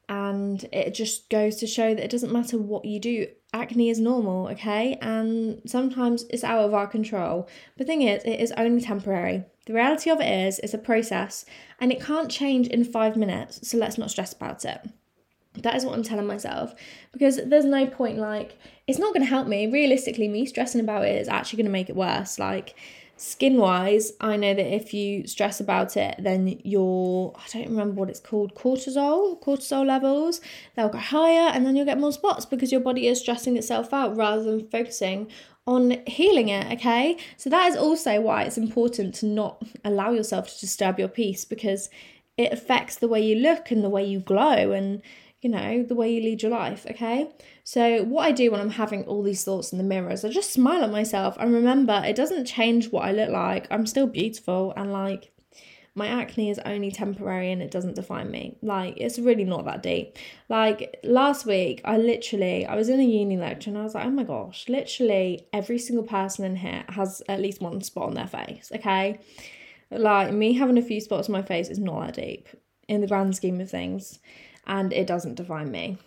And 0.10 0.64
it 0.72 0.94
just 0.94 1.30
goes 1.30 1.58
to 1.58 1.68
show 1.68 1.94
that 1.94 2.04
it 2.04 2.12
doesn't 2.12 2.32
matter 2.32 2.58
what 2.58 2.86
you 2.86 3.00
do, 3.00 3.28
acne 3.62 3.90
is 3.90 4.00
normal, 4.00 4.48
okay? 4.50 4.98
And 5.02 5.62
sometimes 5.66 6.26
it's 6.30 6.44
out 6.44 6.64
of 6.64 6.74
our 6.74 6.88
control. 6.88 7.48
But 7.78 7.86
the 7.86 7.92
thing 7.92 8.02
is, 8.04 8.24
it 8.24 8.40
is 8.40 8.54
only 8.58 8.82
temporary. 8.82 9.44
The 9.66 9.74
reality 9.74 10.10
of 10.10 10.22
it 10.22 10.48
is, 10.48 10.60
it's 10.60 10.74
a 10.74 10.78
process 10.78 11.46
and 11.80 11.92
it 11.92 12.02
can't 12.02 12.32
change 12.32 12.68
in 12.68 12.84
five 12.84 13.18
minutes, 13.18 13.68
so 13.68 13.78
let's 13.78 13.98
not 13.98 14.12
stress 14.12 14.34
about 14.34 14.64
it. 14.64 14.80
That 15.64 15.76
is 15.76 15.86
what 15.86 15.96
I'm 15.96 16.04
telling 16.04 16.28
myself 16.28 16.76
because 17.12 17.38
there's 17.44 17.66
no 17.66 17.88
point, 17.88 18.18
like, 18.18 18.58
it's 18.86 19.00
not 19.00 19.14
going 19.14 19.24
to 19.24 19.30
help 19.30 19.48
me. 19.48 19.68
Realistically, 19.68 20.28
me 20.28 20.46
stressing 20.46 20.80
about 20.80 21.06
it 21.06 21.20
is 21.20 21.28
actually 21.28 21.58
going 21.58 21.66
to 21.66 21.72
make 21.72 21.90
it 21.90 21.96
worse. 21.96 22.40
Like, 22.40 22.76
skin 23.18 23.58
wise, 23.58 24.14
I 24.22 24.38
know 24.38 24.54
that 24.54 24.74
if 24.74 24.94
you 24.94 25.28
stress 25.28 25.60
about 25.60 25.98
it, 25.98 26.16
then 26.20 26.60
your, 26.64 27.34
I 27.36 27.48
don't 27.52 27.70
remember 27.70 27.96
what 27.96 28.10
it's 28.10 28.20
called, 28.20 28.56
cortisol, 28.56 29.42
cortisol 29.42 29.86
levels, 29.86 30.40
they'll 30.76 30.90
go 30.90 31.00
higher 31.00 31.50
and 31.52 31.66
then 31.66 31.76
you'll 31.76 31.86
get 31.86 32.00
more 32.00 32.12
spots 32.12 32.46
because 32.46 32.72
your 32.72 32.82
body 32.82 33.08
is 33.08 33.20
stressing 33.20 33.58
itself 33.58 33.94
out 33.94 34.16
rather 34.16 34.44
than 34.44 34.68
focusing 34.70 35.28
on 35.66 36.02
healing 36.08 36.48
it, 36.50 36.72
okay? 36.74 37.18
So 37.36 37.50
that 37.50 37.68
is 37.68 37.76
also 37.76 38.22
why 38.22 38.44
it's 38.44 38.58
important 38.58 39.16
to 39.16 39.26
not 39.26 39.62
allow 39.84 40.12
yourself 40.12 40.54
to 40.54 40.60
disturb 40.60 40.98
your 40.98 41.10
peace 41.10 41.44
because 41.44 41.90
it 42.38 42.54
affects 42.54 42.96
the 42.96 43.08
way 43.08 43.20
you 43.20 43.36
look 43.36 43.72
and 43.72 43.84
the 43.84 43.90
way 43.90 44.06
you 44.06 44.20
glow 44.20 44.72
and 44.72 45.02
you 45.42 45.50
know, 45.50 45.84
the 45.84 45.96
way 45.96 46.12
you 46.12 46.22
lead 46.22 46.42
your 46.42 46.52
life, 46.52 46.86
okay? 46.90 47.30
So, 47.64 48.04
what 48.04 48.26
I 48.26 48.32
do 48.32 48.52
when 48.52 48.60
I'm 48.60 48.72
having 48.72 49.04
all 49.04 49.22
these 49.22 49.44
thoughts 49.44 49.72
in 49.72 49.78
the 49.78 49.84
mirror 49.84 50.12
is 50.12 50.26
I 50.26 50.30
just 50.30 50.52
smile 50.52 50.84
at 50.84 50.92
myself 50.92 51.38
and 51.40 51.54
remember 51.54 52.02
it 52.06 52.16
doesn't 52.16 52.46
change 52.46 52.92
what 52.92 53.06
I 53.06 53.12
look 53.12 53.30
like. 53.30 53.68
I'm 53.70 53.86
still 53.86 54.08
beautiful 54.08 54.74
and 54.76 54.92
like 54.92 55.32
my 55.94 56.08
acne 56.08 56.52
is 56.52 56.60
only 56.64 56.92
temporary 56.92 57.52
and 57.52 57.62
it 57.62 57.72
doesn't 57.72 57.96
define 57.96 58.30
me. 58.30 58.56
Like, 58.62 58.96
it's 58.98 59.18
really 59.18 59.44
not 59.44 59.66
that 59.66 59.82
deep. 59.82 60.18
Like, 60.48 61.00
last 61.04 61.48
week, 61.48 61.82
I 61.86 61.98
literally, 61.98 62.68
I 62.68 62.76
was 62.76 62.88
in 62.88 63.00
a 63.00 63.04
uni 63.04 63.36
lecture 63.36 63.72
and 63.72 63.80
I 63.80 63.84
was 63.84 63.96
like, 63.96 64.06
oh 64.06 64.12
my 64.12 64.24
gosh, 64.24 64.70
literally 64.70 65.48
every 65.54 65.80
single 65.80 66.06
person 66.06 66.46
in 66.46 66.56
here 66.56 66.84
has 66.90 67.24
at 67.28 67.42
least 67.42 67.62
one 67.62 67.82
spot 67.82 68.10
on 68.10 68.14
their 68.14 68.28
face, 68.28 68.72
okay? 68.76 69.20
Like, 69.90 70.34
me 70.34 70.54
having 70.54 70.78
a 70.78 70.84
few 70.84 71.02
spots 71.02 71.30
on 71.30 71.34
my 71.34 71.42
face 71.42 71.68
is 71.68 71.80
not 71.80 72.06
that 72.06 72.16
deep 72.16 72.48
in 72.88 73.02
the 73.02 73.08
grand 73.08 73.36
scheme 73.36 73.60
of 73.60 73.70
things 73.70 74.20
and 74.68 74.94
it 74.94 75.08
doesn't 75.08 75.36
define 75.36 75.72
me. 75.72 75.98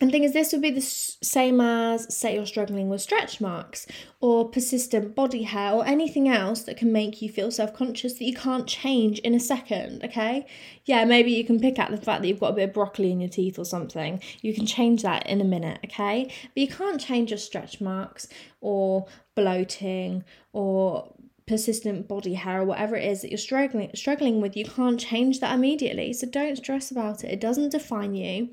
And 0.00 0.10
thing 0.10 0.24
is, 0.24 0.32
this 0.32 0.52
would 0.52 0.62
be 0.62 0.70
the 0.70 0.80
same 0.80 1.60
as, 1.60 2.16
say, 2.16 2.34
you're 2.34 2.46
struggling 2.46 2.88
with 2.88 3.02
stretch 3.02 3.38
marks 3.38 3.86
or 4.20 4.48
persistent 4.48 5.14
body 5.14 5.42
hair 5.42 5.74
or 5.74 5.86
anything 5.86 6.26
else 6.26 6.62
that 6.62 6.78
can 6.78 6.90
make 6.90 7.20
you 7.20 7.28
feel 7.28 7.50
self 7.50 7.74
conscious 7.74 8.14
that 8.14 8.24
you 8.24 8.34
can't 8.34 8.66
change 8.66 9.18
in 9.18 9.34
a 9.34 9.40
second, 9.40 10.02
okay? 10.02 10.46
Yeah, 10.86 11.04
maybe 11.04 11.32
you 11.32 11.44
can 11.44 11.60
pick 11.60 11.78
out 11.78 11.90
the 11.90 11.98
fact 11.98 12.22
that 12.22 12.28
you've 12.28 12.40
got 12.40 12.52
a 12.52 12.54
bit 12.54 12.70
of 12.70 12.74
broccoli 12.74 13.12
in 13.12 13.20
your 13.20 13.28
teeth 13.28 13.58
or 13.58 13.66
something. 13.66 14.22
You 14.40 14.54
can 14.54 14.64
change 14.64 15.02
that 15.02 15.26
in 15.26 15.42
a 15.42 15.44
minute, 15.44 15.80
okay? 15.84 16.32
But 16.54 16.60
you 16.60 16.68
can't 16.68 16.98
change 16.98 17.30
your 17.30 17.38
stretch 17.38 17.82
marks 17.82 18.26
or 18.62 19.06
bloating 19.34 20.24
or 20.54 21.12
persistent 21.50 22.06
body 22.06 22.34
hair 22.34 22.60
or 22.60 22.64
whatever 22.64 22.94
it 22.94 23.04
is 23.04 23.22
that 23.22 23.30
you're 23.30 23.36
struggling 23.36 23.90
struggling 23.92 24.40
with 24.40 24.56
you 24.56 24.64
can't 24.64 25.00
change 25.00 25.40
that 25.40 25.52
immediately. 25.52 26.12
So 26.12 26.28
don't 26.28 26.54
stress 26.54 26.92
about 26.92 27.24
it. 27.24 27.32
It 27.32 27.40
doesn't 27.40 27.70
define 27.70 28.14
you. 28.14 28.50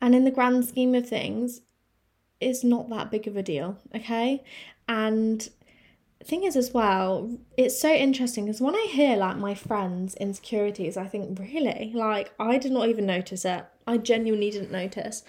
And 0.00 0.14
in 0.14 0.24
the 0.24 0.30
grand 0.30 0.64
scheme 0.64 0.94
of 0.94 1.08
things 1.08 1.62
it's 2.40 2.62
not 2.62 2.88
that 2.90 3.10
big 3.10 3.26
of 3.26 3.36
a 3.36 3.42
deal 3.42 3.78
okay? 3.94 4.44
And 4.86 5.48
thing 6.24 6.44
is 6.44 6.54
as 6.56 6.72
well 6.72 7.36
it's 7.56 7.80
so 7.80 7.92
interesting 7.92 8.46
because 8.46 8.60
when 8.60 8.74
i 8.74 8.88
hear 8.90 9.16
like 9.16 9.36
my 9.36 9.54
friends 9.54 10.14
insecurities 10.16 10.96
i 10.96 11.06
think 11.06 11.38
really? 11.38 11.92
Like 11.94 12.32
i 12.38 12.58
did 12.58 12.70
not 12.70 12.88
even 12.88 13.06
notice 13.06 13.44
it. 13.44 13.64
I 13.88 13.96
genuinely 13.98 14.50
didn't 14.50 14.70
notice. 14.70 15.24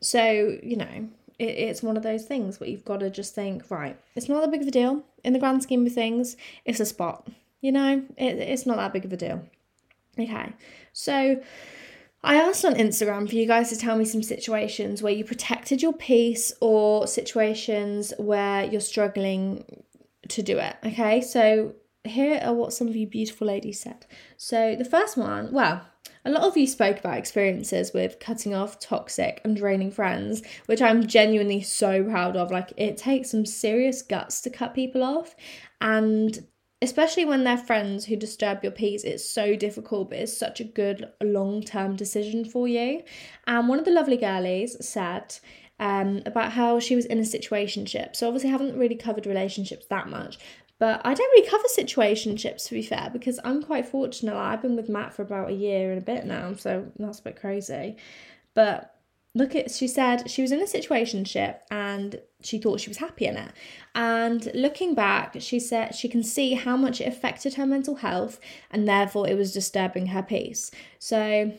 So 0.00 0.58
you 0.62 0.76
know 0.76 1.08
it, 1.38 1.44
it's 1.44 1.82
one 1.82 1.96
of 1.96 2.02
those 2.02 2.24
things 2.24 2.58
where 2.58 2.68
you've 2.68 2.84
got 2.84 3.00
to 3.00 3.10
just 3.10 3.34
think, 3.34 3.70
right, 3.70 3.98
it's 4.14 4.28
not 4.28 4.40
that 4.40 4.50
big 4.50 4.62
of 4.62 4.68
a 4.68 4.72
deal. 4.72 5.04
In 5.24 5.32
the 5.32 5.38
grand 5.38 5.62
scheme 5.62 5.86
of 5.86 5.92
things, 5.92 6.36
it's 6.64 6.80
a 6.80 6.86
spot. 6.86 7.28
You 7.60 7.72
know, 7.72 8.02
it, 8.16 8.38
it's 8.38 8.66
not 8.66 8.76
that 8.76 8.92
big 8.92 9.04
of 9.04 9.12
a 9.12 9.16
deal. 9.16 9.42
Okay, 10.18 10.52
so 10.92 11.40
I 12.22 12.36
asked 12.36 12.64
on 12.64 12.74
Instagram 12.74 13.28
for 13.28 13.34
you 13.34 13.46
guys 13.46 13.70
to 13.70 13.76
tell 13.76 13.96
me 13.96 14.04
some 14.04 14.22
situations 14.22 15.02
where 15.02 15.12
you 15.12 15.24
protected 15.24 15.82
your 15.82 15.92
peace 15.92 16.52
or 16.60 17.06
situations 17.06 18.12
where 18.18 18.64
you're 18.64 18.80
struggling 18.80 19.64
to 20.28 20.42
do 20.42 20.58
it. 20.58 20.76
Okay, 20.84 21.20
so 21.20 21.74
here 22.04 22.40
are 22.42 22.52
what 22.52 22.72
some 22.72 22.88
of 22.88 22.96
you 22.96 23.06
beautiful 23.06 23.46
ladies 23.46 23.80
said. 23.80 24.06
So 24.36 24.76
the 24.76 24.84
first 24.84 25.16
one, 25.16 25.52
well, 25.52 25.86
a 26.24 26.30
lot 26.30 26.42
of 26.42 26.56
you 26.56 26.66
spoke 26.66 26.98
about 26.98 27.18
experiences 27.18 27.92
with 27.92 28.20
cutting 28.20 28.54
off 28.54 28.78
toxic 28.78 29.40
and 29.44 29.56
draining 29.56 29.90
friends, 29.90 30.42
which 30.66 30.82
I'm 30.82 31.06
genuinely 31.06 31.62
so 31.62 32.04
proud 32.04 32.36
of. 32.36 32.50
Like, 32.50 32.72
it 32.76 32.96
takes 32.96 33.30
some 33.30 33.44
serious 33.44 34.02
guts 34.02 34.40
to 34.42 34.50
cut 34.50 34.74
people 34.74 35.02
off, 35.02 35.34
and 35.80 36.46
especially 36.80 37.24
when 37.24 37.44
they're 37.44 37.56
friends 37.56 38.04
who 38.04 38.16
disturb 38.16 38.62
your 38.62 38.72
peace, 38.72 39.04
it's 39.04 39.28
so 39.28 39.54
difficult, 39.54 40.10
but 40.10 40.18
it's 40.18 40.36
such 40.36 40.60
a 40.60 40.64
good 40.64 41.08
long 41.22 41.62
term 41.62 41.96
decision 41.96 42.44
for 42.44 42.66
you. 42.66 43.02
And 43.46 43.68
one 43.68 43.78
of 43.78 43.84
the 43.84 43.92
lovely 43.92 44.16
girlies 44.16 44.76
said, 44.84 45.38
um, 45.82 46.22
about 46.26 46.52
how 46.52 46.78
she 46.78 46.94
was 46.94 47.06
in 47.06 47.18
a 47.18 47.22
situationship. 47.22 48.14
So 48.14 48.28
obviously 48.28 48.50
I 48.50 48.52
haven't 48.52 48.78
really 48.78 48.94
covered 48.94 49.26
relationships 49.26 49.86
that 49.90 50.08
much, 50.08 50.38
but 50.82 51.00
I 51.04 51.14
don't 51.14 51.30
really 51.30 51.48
cover 51.48 51.62
situationships 51.68 52.66
to 52.66 52.74
be 52.74 52.82
fair 52.82 53.08
because 53.12 53.38
I'm 53.44 53.62
quite 53.62 53.86
fortunate. 53.86 54.34
I've 54.34 54.62
been 54.62 54.74
with 54.74 54.88
Matt 54.88 55.14
for 55.14 55.22
about 55.22 55.50
a 55.50 55.54
year 55.54 55.92
and 55.92 55.98
a 56.02 56.04
bit 56.04 56.26
now, 56.26 56.54
so 56.54 56.90
that's 56.98 57.20
a 57.20 57.22
bit 57.22 57.36
crazy. 57.36 57.94
But 58.54 58.92
look 59.32 59.54
at 59.54 59.70
she 59.70 59.86
said 59.86 60.28
she 60.28 60.42
was 60.42 60.50
in 60.50 60.60
a 60.60 60.64
situationship 60.64 61.58
and 61.70 62.20
she 62.40 62.58
thought 62.58 62.80
she 62.80 62.90
was 62.90 62.96
happy 62.96 63.26
in 63.26 63.36
it. 63.36 63.52
And 63.94 64.50
looking 64.56 64.96
back, 64.96 65.36
she 65.38 65.60
said 65.60 65.94
she 65.94 66.08
can 66.08 66.24
see 66.24 66.54
how 66.54 66.76
much 66.76 67.00
it 67.00 67.06
affected 67.06 67.54
her 67.54 67.64
mental 67.64 67.94
health 67.94 68.40
and 68.68 68.88
therefore 68.88 69.28
it 69.28 69.38
was 69.38 69.52
disturbing 69.52 70.06
her 70.06 70.22
peace. 70.24 70.72
So 70.98 71.52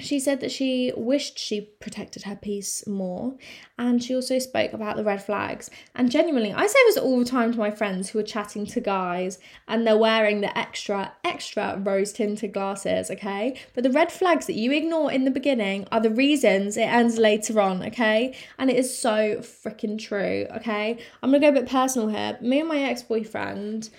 she 0.00 0.18
said 0.18 0.40
that 0.40 0.50
she 0.50 0.92
wished 0.96 1.38
she 1.38 1.60
protected 1.60 2.24
her 2.24 2.36
peace 2.36 2.86
more, 2.86 3.36
and 3.78 4.02
she 4.02 4.14
also 4.14 4.38
spoke 4.38 4.72
about 4.72 4.96
the 4.96 5.04
red 5.04 5.22
flags. 5.22 5.70
And 5.94 6.10
genuinely, 6.10 6.52
I 6.52 6.66
say 6.66 6.78
this 6.86 6.96
all 6.96 7.18
the 7.18 7.24
time 7.24 7.52
to 7.52 7.58
my 7.58 7.70
friends 7.70 8.10
who 8.10 8.18
are 8.18 8.24
chatting 8.24 8.66
to 8.66 8.80
guys 8.80 9.38
and 9.68 9.86
they're 9.86 9.96
wearing 9.96 10.40
the 10.40 10.56
extra, 10.56 11.12
extra 11.24 11.78
rose 11.78 12.12
tinted 12.12 12.52
glasses, 12.52 13.10
okay? 13.10 13.58
But 13.74 13.84
the 13.84 13.90
red 13.90 14.12
flags 14.12 14.46
that 14.46 14.54
you 14.54 14.72
ignore 14.72 15.10
in 15.12 15.24
the 15.24 15.30
beginning 15.30 15.86
are 15.92 16.00
the 16.00 16.10
reasons 16.10 16.76
it 16.76 16.82
ends 16.82 17.18
later 17.18 17.60
on, 17.60 17.82
okay? 17.84 18.34
And 18.58 18.70
it 18.70 18.76
is 18.76 18.96
so 18.96 19.36
freaking 19.36 19.98
true, 19.98 20.46
okay? 20.56 20.98
I'm 21.22 21.30
gonna 21.30 21.40
go 21.40 21.48
a 21.48 21.60
bit 21.60 21.68
personal 21.68 22.08
here. 22.08 22.38
Me 22.40 22.60
and 22.60 22.68
my 22.68 22.80
ex 22.80 23.02
boyfriend, 23.02 23.90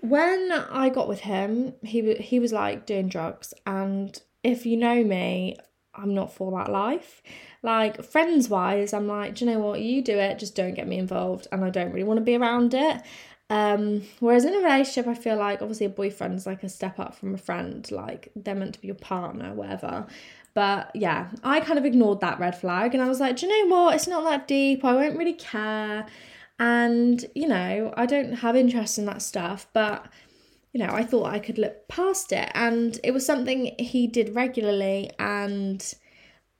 when 0.00 0.52
I 0.52 0.88
got 0.88 1.08
with 1.08 1.20
him, 1.20 1.74
he 1.82 2.14
he 2.14 2.38
was 2.38 2.52
like 2.52 2.86
doing 2.86 3.08
drugs 3.08 3.52
and 3.66 4.20
if 4.42 4.66
you 4.66 4.76
know 4.76 5.02
me, 5.04 5.56
I'm 5.94 6.14
not 6.14 6.32
for 6.32 6.50
that 6.52 6.70
life. 6.70 7.22
Like 7.62 8.02
friends 8.04 8.48
wise, 8.48 8.92
I'm 8.92 9.06
like, 9.06 9.34
do 9.34 9.44
you 9.44 9.50
know 9.50 9.58
what? 9.58 9.80
You 9.80 10.02
do 10.02 10.18
it, 10.18 10.38
just 10.38 10.54
don't 10.54 10.74
get 10.74 10.88
me 10.88 10.98
involved, 10.98 11.46
and 11.52 11.64
I 11.64 11.70
don't 11.70 11.90
really 11.90 12.04
want 12.04 12.18
to 12.18 12.24
be 12.24 12.36
around 12.36 12.74
it. 12.74 13.02
Um, 13.50 14.02
whereas 14.20 14.44
in 14.44 14.54
a 14.54 14.58
relationship, 14.58 15.08
I 15.08 15.14
feel 15.14 15.36
like 15.36 15.60
obviously 15.60 15.86
a 15.86 15.90
boyfriend's 15.90 16.46
like 16.46 16.62
a 16.62 16.68
step 16.68 17.00
up 17.00 17.16
from 17.16 17.34
a 17.34 17.38
friend, 17.38 17.88
like 17.90 18.30
they're 18.36 18.54
meant 18.54 18.74
to 18.74 18.80
be 18.80 18.86
your 18.86 18.94
partner, 18.94 19.52
whatever. 19.52 20.06
But 20.54 20.92
yeah, 20.94 21.30
I 21.42 21.60
kind 21.60 21.78
of 21.78 21.84
ignored 21.84 22.20
that 22.20 22.38
red 22.38 22.58
flag 22.58 22.94
and 22.94 23.02
I 23.02 23.08
was 23.08 23.18
like, 23.18 23.36
do 23.36 23.46
you 23.46 23.68
know 23.68 23.76
what? 23.76 23.96
It's 23.96 24.06
not 24.06 24.24
that 24.24 24.46
deep. 24.46 24.84
I 24.84 24.94
won't 24.94 25.18
really 25.18 25.32
care. 25.32 26.06
And, 26.60 27.24
you 27.34 27.48
know, 27.48 27.92
I 27.96 28.06
don't 28.06 28.34
have 28.34 28.54
interest 28.54 28.98
in 28.98 29.06
that 29.06 29.22
stuff. 29.22 29.66
But 29.72 30.06
you 30.72 30.84
know, 30.84 30.92
I 30.92 31.04
thought 31.04 31.26
I 31.26 31.38
could 31.38 31.58
look 31.58 31.88
past 31.88 32.32
it. 32.32 32.50
And 32.54 32.98
it 33.02 33.12
was 33.12 33.26
something 33.26 33.74
he 33.78 34.06
did 34.06 34.34
regularly, 34.34 35.10
and 35.18 35.94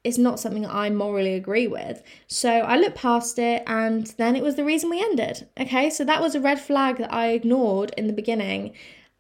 it's 0.03 0.19
not 0.19 0.41
something 0.41 0.67
I 0.67 0.91
morally 0.91 1.35
agree 1.35 1.67
with. 1.67 2.03
So 2.27 2.51
I 2.51 2.77
looked 2.77 2.97
past 2.97 3.39
it, 3.39 3.63
and 3.67 4.07
then 4.19 4.35
it 4.35 4.43
was 4.43 4.57
the 4.57 4.65
reason 4.65 4.91
we 4.91 5.01
ended. 5.01 5.49
Okay, 5.59 5.91
so 5.91 6.05
that 6.05 6.21
was 6.21 6.35
a 6.35 6.41
red 6.41 6.61
flag 6.61 6.99
that 6.99 7.13
I 7.13 7.29
ignored 7.29 7.93
in 7.97 8.07
the 8.07 8.13
beginning, 8.13 8.73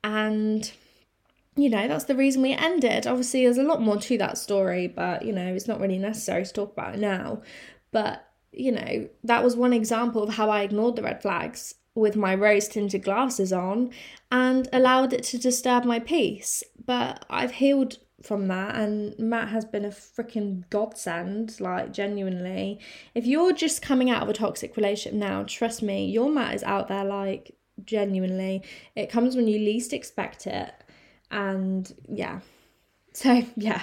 and 0.03 0.71
you 1.57 1.69
know, 1.69 1.89
that's 1.89 2.05
the 2.05 2.15
reason 2.15 2.43
we 2.43 2.53
ended. 2.53 3.07
Obviously, 3.07 3.45
there's 3.45 3.59
a 3.59 3.63
lot 3.63 3.83
more 3.83 3.99
to 3.99 4.19
that 4.19 4.39
story, 4.39 4.89
but 4.89 5.25
you 5.25 5.33
know, 5.33 5.55
it's 5.55 5.69
not 5.69 5.81
really 5.81 5.99
necessary 5.99 6.45
to 6.45 6.53
talk 6.53 6.73
about 6.73 6.95
it 6.95 7.01
now. 7.01 7.43
But 7.93 8.27
you 8.53 8.73
know, 8.73 9.09
that 9.25 9.45
was 9.45 9.57
one 9.57 9.73
example 9.73 10.23
of 10.23 10.35
how 10.35 10.51
I 10.51 10.63
ignored 10.63 10.97
the 10.97 11.03
red 11.03 11.23
flags 11.23 11.75
with 12.01 12.17
my 12.17 12.35
rose 12.35 12.67
tinted 12.67 13.05
glasses 13.05 13.53
on 13.53 13.91
and 14.33 14.69
allowed 14.73 15.13
it 15.13 15.23
to 15.23 15.39
disturb 15.39 15.85
my 15.85 16.01
peace. 16.01 16.65
But 16.85 17.25
I've 17.31 17.53
healed 17.53 17.99
from 18.23 18.49
that 18.49 18.75
and 18.75 19.19
Matt 19.19 19.49
has 19.49 19.65
been 19.65 19.85
a 19.85 19.91
freaking 19.91 20.69
godsend, 20.71 21.61
like 21.61 21.93
genuinely. 21.93 22.81
If 23.15 23.27
you're 23.27 23.53
just 23.53 23.83
coming 23.83 24.11
out 24.11 24.23
of 24.23 24.29
a 24.29 24.33
toxic 24.33 24.77
relationship 24.77 25.19
now, 25.19 25.45
trust 25.45 25.83
me, 25.83 26.07
your 26.07 26.31
Matt 26.31 26.55
is 26.55 26.63
out 26.63 26.89
there 26.89 27.05
like 27.05 27.55
genuinely. 27.85 28.63
It 28.97 29.11
comes 29.11 29.37
when 29.37 29.47
you 29.47 29.59
least 29.59 29.93
expect 29.93 30.47
it. 30.47 30.73
And 31.31 31.93
yeah. 32.09 32.41
So 33.13 33.43
yeah. 33.57 33.83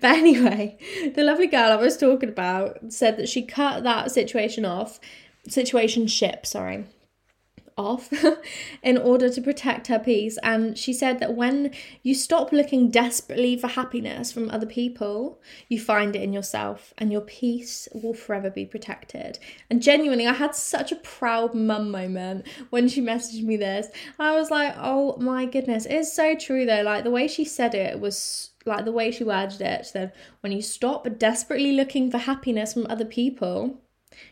But 0.00 0.12
anyway, 0.12 0.78
the 1.14 1.24
lovely 1.24 1.48
girl 1.48 1.72
I 1.72 1.76
was 1.76 1.96
talking 1.96 2.28
about 2.28 2.92
said 2.92 3.16
that 3.16 3.28
she 3.28 3.42
cut 3.42 3.82
that 3.82 4.12
situation 4.12 4.64
off, 4.64 5.00
situation 5.48 6.06
ship, 6.06 6.46
sorry 6.46 6.84
off 7.78 8.12
in 8.82 8.98
order 8.98 9.30
to 9.30 9.40
protect 9.40 9.86
her 9.86 9.98
peace. 9.98 10.36
And 10.42 10.76
she 10.76 10.92
said 10.92 11.20
that 11.20 11.34
when 11.34 11.72
you 12.02 12.14
stop 12.14 12.52
looking 12.52 12.90
desperately 12.90 13.56
for 13.56 13.68
happiness 13.68 14.32
from 14.32 14.50
other 14.50 14.66
people, 14.66 15.40
you 15.68 15.80
find 15.80 16.14
it 16.16 16.22
in 16.22 16.32
yourself 16.32 16.92
and 16.98 17.12
your 17.12 17.20
peace 17.22 17.88
will 17.94 18.14
forever 18.14 18.50
be 18.50 18.66
protected. 18.66 19.38
And 19.70 19.80
genuinely, 19.80 20.26
I 20.26 20.34
had 20.34 20.54
such 20.54 20.92
a 20.92 20.96
proud 20.96 21.54
mum 21.54 21.90
moment 21.90 22.46
when 22.70 22.88
she 22.88 23.00
messaged 23.00 23.44
me 23.44 23.56
this. 23.56 23.86
I 24.18 24.32
was 24.32 24.50
like, 24.50 24.74
oh 24.76 25.16
my 25.18 25.46
goodness, 25.46 25.86
it's 25.86 26.12
so 26.12 26.34
true 26.34 26.66
though. 26.66 26.82
Like 26.82 27.04
the 27.04 27.10
way 27.10 27.28
she 27.28 27.44
said 27.44 27.74
it 27.74 28.00
was 28.00 28.50
like 28.64 28.84
the 28.84 28.92
way 28.92 29.10
she 29.10 29.24
worded 29.24 29.60
it. 29.60 29.86
She 29.86 29.92
said, 29.92 30.12
when 30.40 30.52
you 30.52 30.62
stop 30.62 31.06
desperately 31.18 31.72
looking 31.72 32.10
for 32.10 32.18
happiness 32.18 32.74
from 32.74 32.86
other 32.88 33.04
people, 33.04 33.80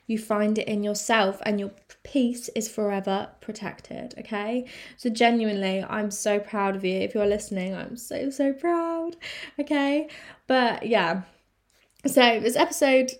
you 0.06 0.18
find 0.18 0.58
it 0.58 0.68
in 0.68 0.82
yourself 0.82 1.40
and 1.44 1.60
your 1.60 1.70
peace 2.06 2.48
is 2.54 2.68
forever 2.68 3.28
protected 3.40 4.14
okay 4.16 4.64
so 4.96 5.10
genuinely 5.10 5.84
i'm 5.88 6.08
so 6.08 6.38
proud 6.38 6.76
of 6.76 6.84
you 6.84 7.00
if 7.00 7.14
you're 7.14 7.26
listening 7.26 7.74
i'm 7.74 7.96
so 7.96 8.30
so 8.30 8.52
proud 8.52 9.16
okay 9.58 10.08
but 10.46 10.86
yeah 10.86 11.22
so 12.06 12.38
this 12.38 12.54
episode 12.54 13.10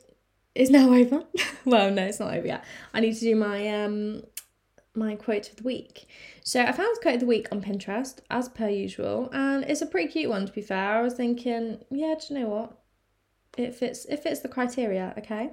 is 0.54 0.70
now 0.70 0.92
over 0.94 1.24
well 1.64 1.90
no 1.90 2.04
it's 2.04 2.20
not 2.20 2.32
over 2.32 2.46
yet 2.46 2.64
i 2.94 3.00
need 3.00 3.14
to 3.14 3.20
do 3.20 3.34
my 3.34 3.84
um 3.84 4.22
my 4.96 5.14
quote 5.14 5.50
of 5.50 5.56
the 5.56 5.62
week. 5.62 6.08
So 6.42 6.62
I 6.62 6.72
found 6.72 6.88
this 6.88 6.98
quote 7.00 7.14
of 7.14 7.20
the 7.20 7.26
week 7.26 7.48
on 7.52 7.60
Pinterest, 7.60 8.18
as 8.30 8.48
per 8.48 8.68
usual, 8.68 9.28
and 9.32 9.64
it's 9.64 9.82
a 9.82 9.86
pretty 9.86 10.10
cute 10.10 10.30
one 10.30 10.46
to 10.46 10.52
be 10.52 10.62
fair. 10.62 10.94
I 10.96 11.02
was 11.02 11.14
thinking, 11.14 11.84
yeah, 11.90 12.14
do 12.14 12.34
you 12.34 12.40
know 12.40 12.48
what? 12.48 12.78
It 13.56 13.74
fits 13.74 14.06
it 14.06 14.22
fits 14.22 14.40
the 14.40 14.48
criteria, 14.48 15.14
okay? 15.18 15.50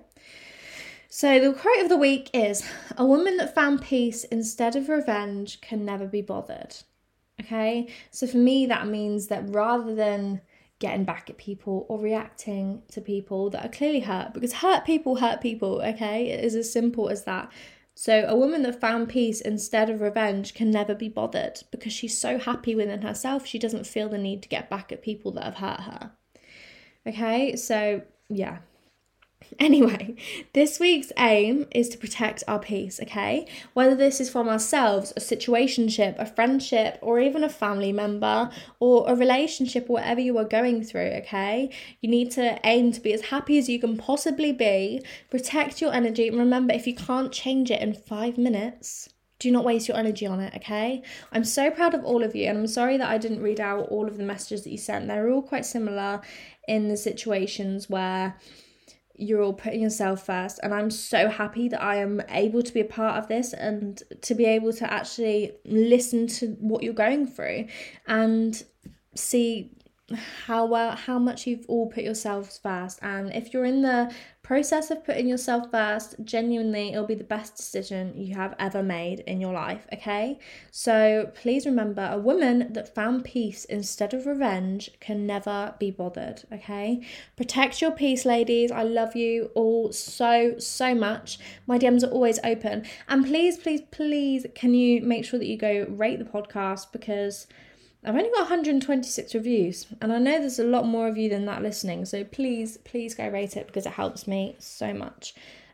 So 1.16 1.40
the 1.40 1.54
quote 1.54 1.84
of 1.84 1.90
the 1.90 1.96
week 1.96 2.32
is 2.34 2.68
a 2.98 3.06
woman 3.06 3.38
that 3.38 3.54
found 3.54 3.84
peace 3.84 4.24
instead 4.24 4.76
of 4.76 4.90
revenge 4.90 5.62
can 5.62 5.86
never 5.86 6.08
be 6.08 6.24
bothered. 6.24 6.78
Okay? 7.40 7.88
So 8.10 8.26
for 8.26 8.38
me 8.38 8.66
that 8.66 8.88
means 8.88 9.28
that 9.28 9.48
rather 9.48 9.94
than 9.94 10.42
getting 10.80 11.04
back 11.04 11.30
at 11.30 11.38
people 11.38 11.86
or 11.88 12.00
reacting 12.00 12.82
to 12.94 13.00
people 13.00 13.52
that 13.52 13.64
are 13.64 13.70
clearly 13.70 14.00
hurt 14.00 14.34
because 14.34 14.54
hurt 14.54 14.86
people 14.86 15.18
hurt 15.18 15.40
people, 15.40 15.84
okay? 15.84 16.30
It 16.30 16.44
is 16.44 16.56
as 16.56 16.74
simple 16.74 17.10
as 17.10 17.26
that. 17.26 17.52
So, 17.94 18.26
a 18.28 18.36
woman 18.36 18.64
that 18.64 18.82
found 18.82 19.08
peace 19.08 19.40
instead 19.40 19.92
of 19.92 20.02
revenge 20.02 20.56
can 20.56 20.72
never 20.72 20.96
be 20.96 21.10
bothered 21.10 21.62
because 21.70 21.94
she's 21.94 22.18
so 22.18 22.40
happy 22.40 22.74
within 22.74 23.04
herself, 23.04 23.46
she 23.46 23.60
doesn't 23.60 23.86
feel 23.86 24.10
the 24.10 24.18
need 24.18 24.42
to 24.42 24.50
get 24.50 24.68
back 24.68 24.92
at 24.92 25.04
people 25.04 25.32
that 25.34 25.44
have 25.44 25.56
hurt 25.58 25.82
her. 25.82 26.12
Okay, 27.06 27.56
so 27.56 28.02
yeah, 28.30 28.58
Anyway, 29.60 30.16
this 30.54 30.80
week's 30.80 31.12
aim 31.18 31.68
is 31.72 31.88
to 31.90 31.98
protect 31.98 32.44
our 32.48 32.60
peace, 32.60 33.00
okay? 33.02 33.48
Whether 33.74 33.96
this 33.96 34.20
is 34.20 34.30
from 34.30 34.50
ourselves, 34.50 35.14
a 35.16 35.20
situationship, 35.20 36.20
a 36.20 36.26
friendship, 36.26 36.98
or 37.02 37.20
even 37.20 37.44
a 37.44 37.50
family 37.50 37.92
member, 37.92 38.50
or 38.80 39.10
a 39.10 39.16
relationship, 39.16 39.90
or 39.90 39.94
whatever 39.94 40.20
you 40.20 40.38
are 40.38 40.44
going 40.44 40.84
through, 40.84 41.12
okay? 41.22 41.70
You 42.02 42.10
need 42.10 42.32
to 42.32 42.60
aim 42.64 42.92
to 42.94 43.02
be 43.02 43.14
as 43.14 43.22
happy 43.22 43.58
as 43.58 43.70
you 43.70 43.80
can 43.80 43.98
possibly 43.98 44.52
be, 44.52 45.04
protect 45.30 45.82
your 45.82 45.94
energy, 45.94 46.28
and 46.28 46.38
remember 46.38 46.74
if 46.74 46.88
you 46.88 46.96
can't 46.96 47.32
change 47.32 47.72
it 47.72 47.82
in 47.82 47.94
five 47.94 48.38
minutes, 48.38 49.10
do 49.40 49.52
not 49.52 49.66
waste 49.66 49.88
your 49.88 49.98
energy 49.98 50.26
on 50.26 50.40
it, 50.40 50.54
okay? 50.56 51.04
I'm 51.32 51.44
so 51.44 51.70
proud 51.70 51.94
of 51.94 52.06
all 52.06 52.24
of 52.24 52.36
you, 52.36 52.48
and 52.48 52.58
I'm 52.58 52.68
sorry 52.68 52.98
that 52.98 53.10
I 53.10 53.18
didn't 53.18 53.42
read 53.42 53.60
out 53.60 53.90
all 53.90 54.08
of 54.08 54.18
the 54.18 54.24
messages 54.24 54.64
that 54.64 54.72
you 54.72 54.78
sent. 54.78 55.08
They're 55.08 55.30
all 55.30 55.42
quite 55.42 55.66
similar 55.66 56.22
in 56.68 56.88
the 56.88 56.98
situations 56.98 57.90
where 57.90 58.38
you're 59.16 59.42
all 59.42 59.54
putting 59.54 59.82
yourself 59.82 60.26
first 60.26 60.60
and 60.64 60.74
i'm 60.74 60.90
so 60.90 61.30
happy 61.30 61.68
that 61.68 61.82
i 61.82 61.96
am 61.96 62.22
able 62.30 62.62
to 62.64 62.74
be 62.74 62.80
a 62.80 62.86
part 62.86 63.18
of 63.18 63.28
this 63.28 63.54
and 63.54 64.02
to 64.22 64.34
be 64.34 64.46
able 64.46 64.74
to 64.74 64.92
actually 64.92 65.52
listen 65.66 66.26
to 66.26 66.48
what 66.60 66.82
you're 66.84 66.94
going 66.94 67.28
through 67.28 67.66
and 68.08 68.64
see 69.16 69.70
how 70.46 70.66
well 70.66 70.92
how 70.92 71.18
much 71.18 71.48
you've 71.48 71.66
all 71.70 71.88
put 71.88 72.04
yourselves 72.04 72.60
first. 72.62 73.00
And 73.02 73.34
if 73.34 73.54
you're 73.54 73.66
in 73.66 73.82
the 73.82 74.14
process 74.42 74.92
of 74.92 75.06
putting 75.06 75.26
yourself 75.26 75.72
first 75.72 76.16
genuinely 76.26 76.90
it'll 76.90 77.08
be 77.08 77.16
the 77.16 77.24
best 77.24 77.56
decision 77.56 78.14
you 78.18 78.36
have 78.36 78.54
ever 78.60 78.84
made 78.84 79.22
in 79.22 79.40
your 79.40 79.54
life 79.54 79.88
okay? 79.94 80.38
So 80.72 81.32
please 81.34 81.66
remember 81.66 82.10
a 82.12 82.18
woman 82.18 82.74
that 82.74 82.94
found 82.94 83.24
peace 83.24 83.64
instead 83.66 84.14
of 84.14 84.26
revenge 84.26 84.90
can 85.00 85.26
never 85.26 85.74
be 85.80 85.90
bothered 85.90 86.44
okay? 86.52 87.02
Protect 87.38 87.82
your 87.82 87.92
peace 87.92 88.26
ladies. 88.26 88.72
I 88.72 88.84
love 88.84 89.16
you 89.16 89.52
all 89.56 89.94
so 89.94 90.56
so 90.60 90.94
much. 90.94 91.40
My 91.66 91.80
dms 91.80 92.04
are 92.04 92.12
always 92.12 92.40
open. 92.44 92.86
And 93.08 93.26
please 93.26 93.56
please 93.56 93.82
please 93.92 94.46
can 94.54 94.74
you 94.74 95.02
make 95.02 95.24
sure 95.24 95.40
that 95.40 95.48
you 95.48 95.58
go 95.58 95.86
rate 95.90 96.20
the 96.20 96.26
podcast? 96.26 96.92
Because 96.92 97.48
I've 98.06 98.16
only 98.16 98.30
got 98.30 98.50
126 98.50 99.34
reviews, 99.34 99.88
and 100.02 100.12
I 100.12 100.18
know 100.18 100.40
there's 100.40 100.60
a 100.60 100.66
lot 100.66 100.86
more 100.86 101.08
of 101.08 101.18
you 101.18 101.30
than 101.30 101.46
that 101.46 101.62
listening. 101.62 102.06
So 102.06 102.24
please, 102.24 102.78
please 102.78 103.16
go 103.16 103.28
rate 103.28 103.56
it 103.56 103.68
because 103.68 103.86
it 103.86 103.94
helps 103.94 104.28
me 104.28 104.56
so 104.60 104.94
much. 104.94 105.34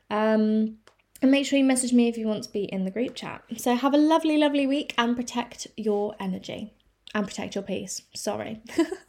Um, 0.10 0.78
and 1.22 1.32
make 1.32 1.46
sure 1.46 1.60
you 1.60 1.66
message 1.66 1.92
me 1.92 2.08
if 2.08 2.18
you 2.18 2.28
want 2.28 2.44
to 2.44 2.52
be 2.52 2.64
in 2.64 2.86
the 2.86 2.92
group 2.92 3.16
chat. 3.16 3.44
So 3.58 3.76
have 3.76 3.94
a 3.94 3.98
lovely, 3.98 4.38
lovely 4.38 4.68
week 4.68 4.94
and 4.98 5.16
protect 5.16 5.68
your 5.76 6.16
energy 6.20 6.74
and 7.14 7.28
protect 7.28 7.56
your 7.56 7.64
peace. 7.64 8.04
Sorry. 8.16 8.62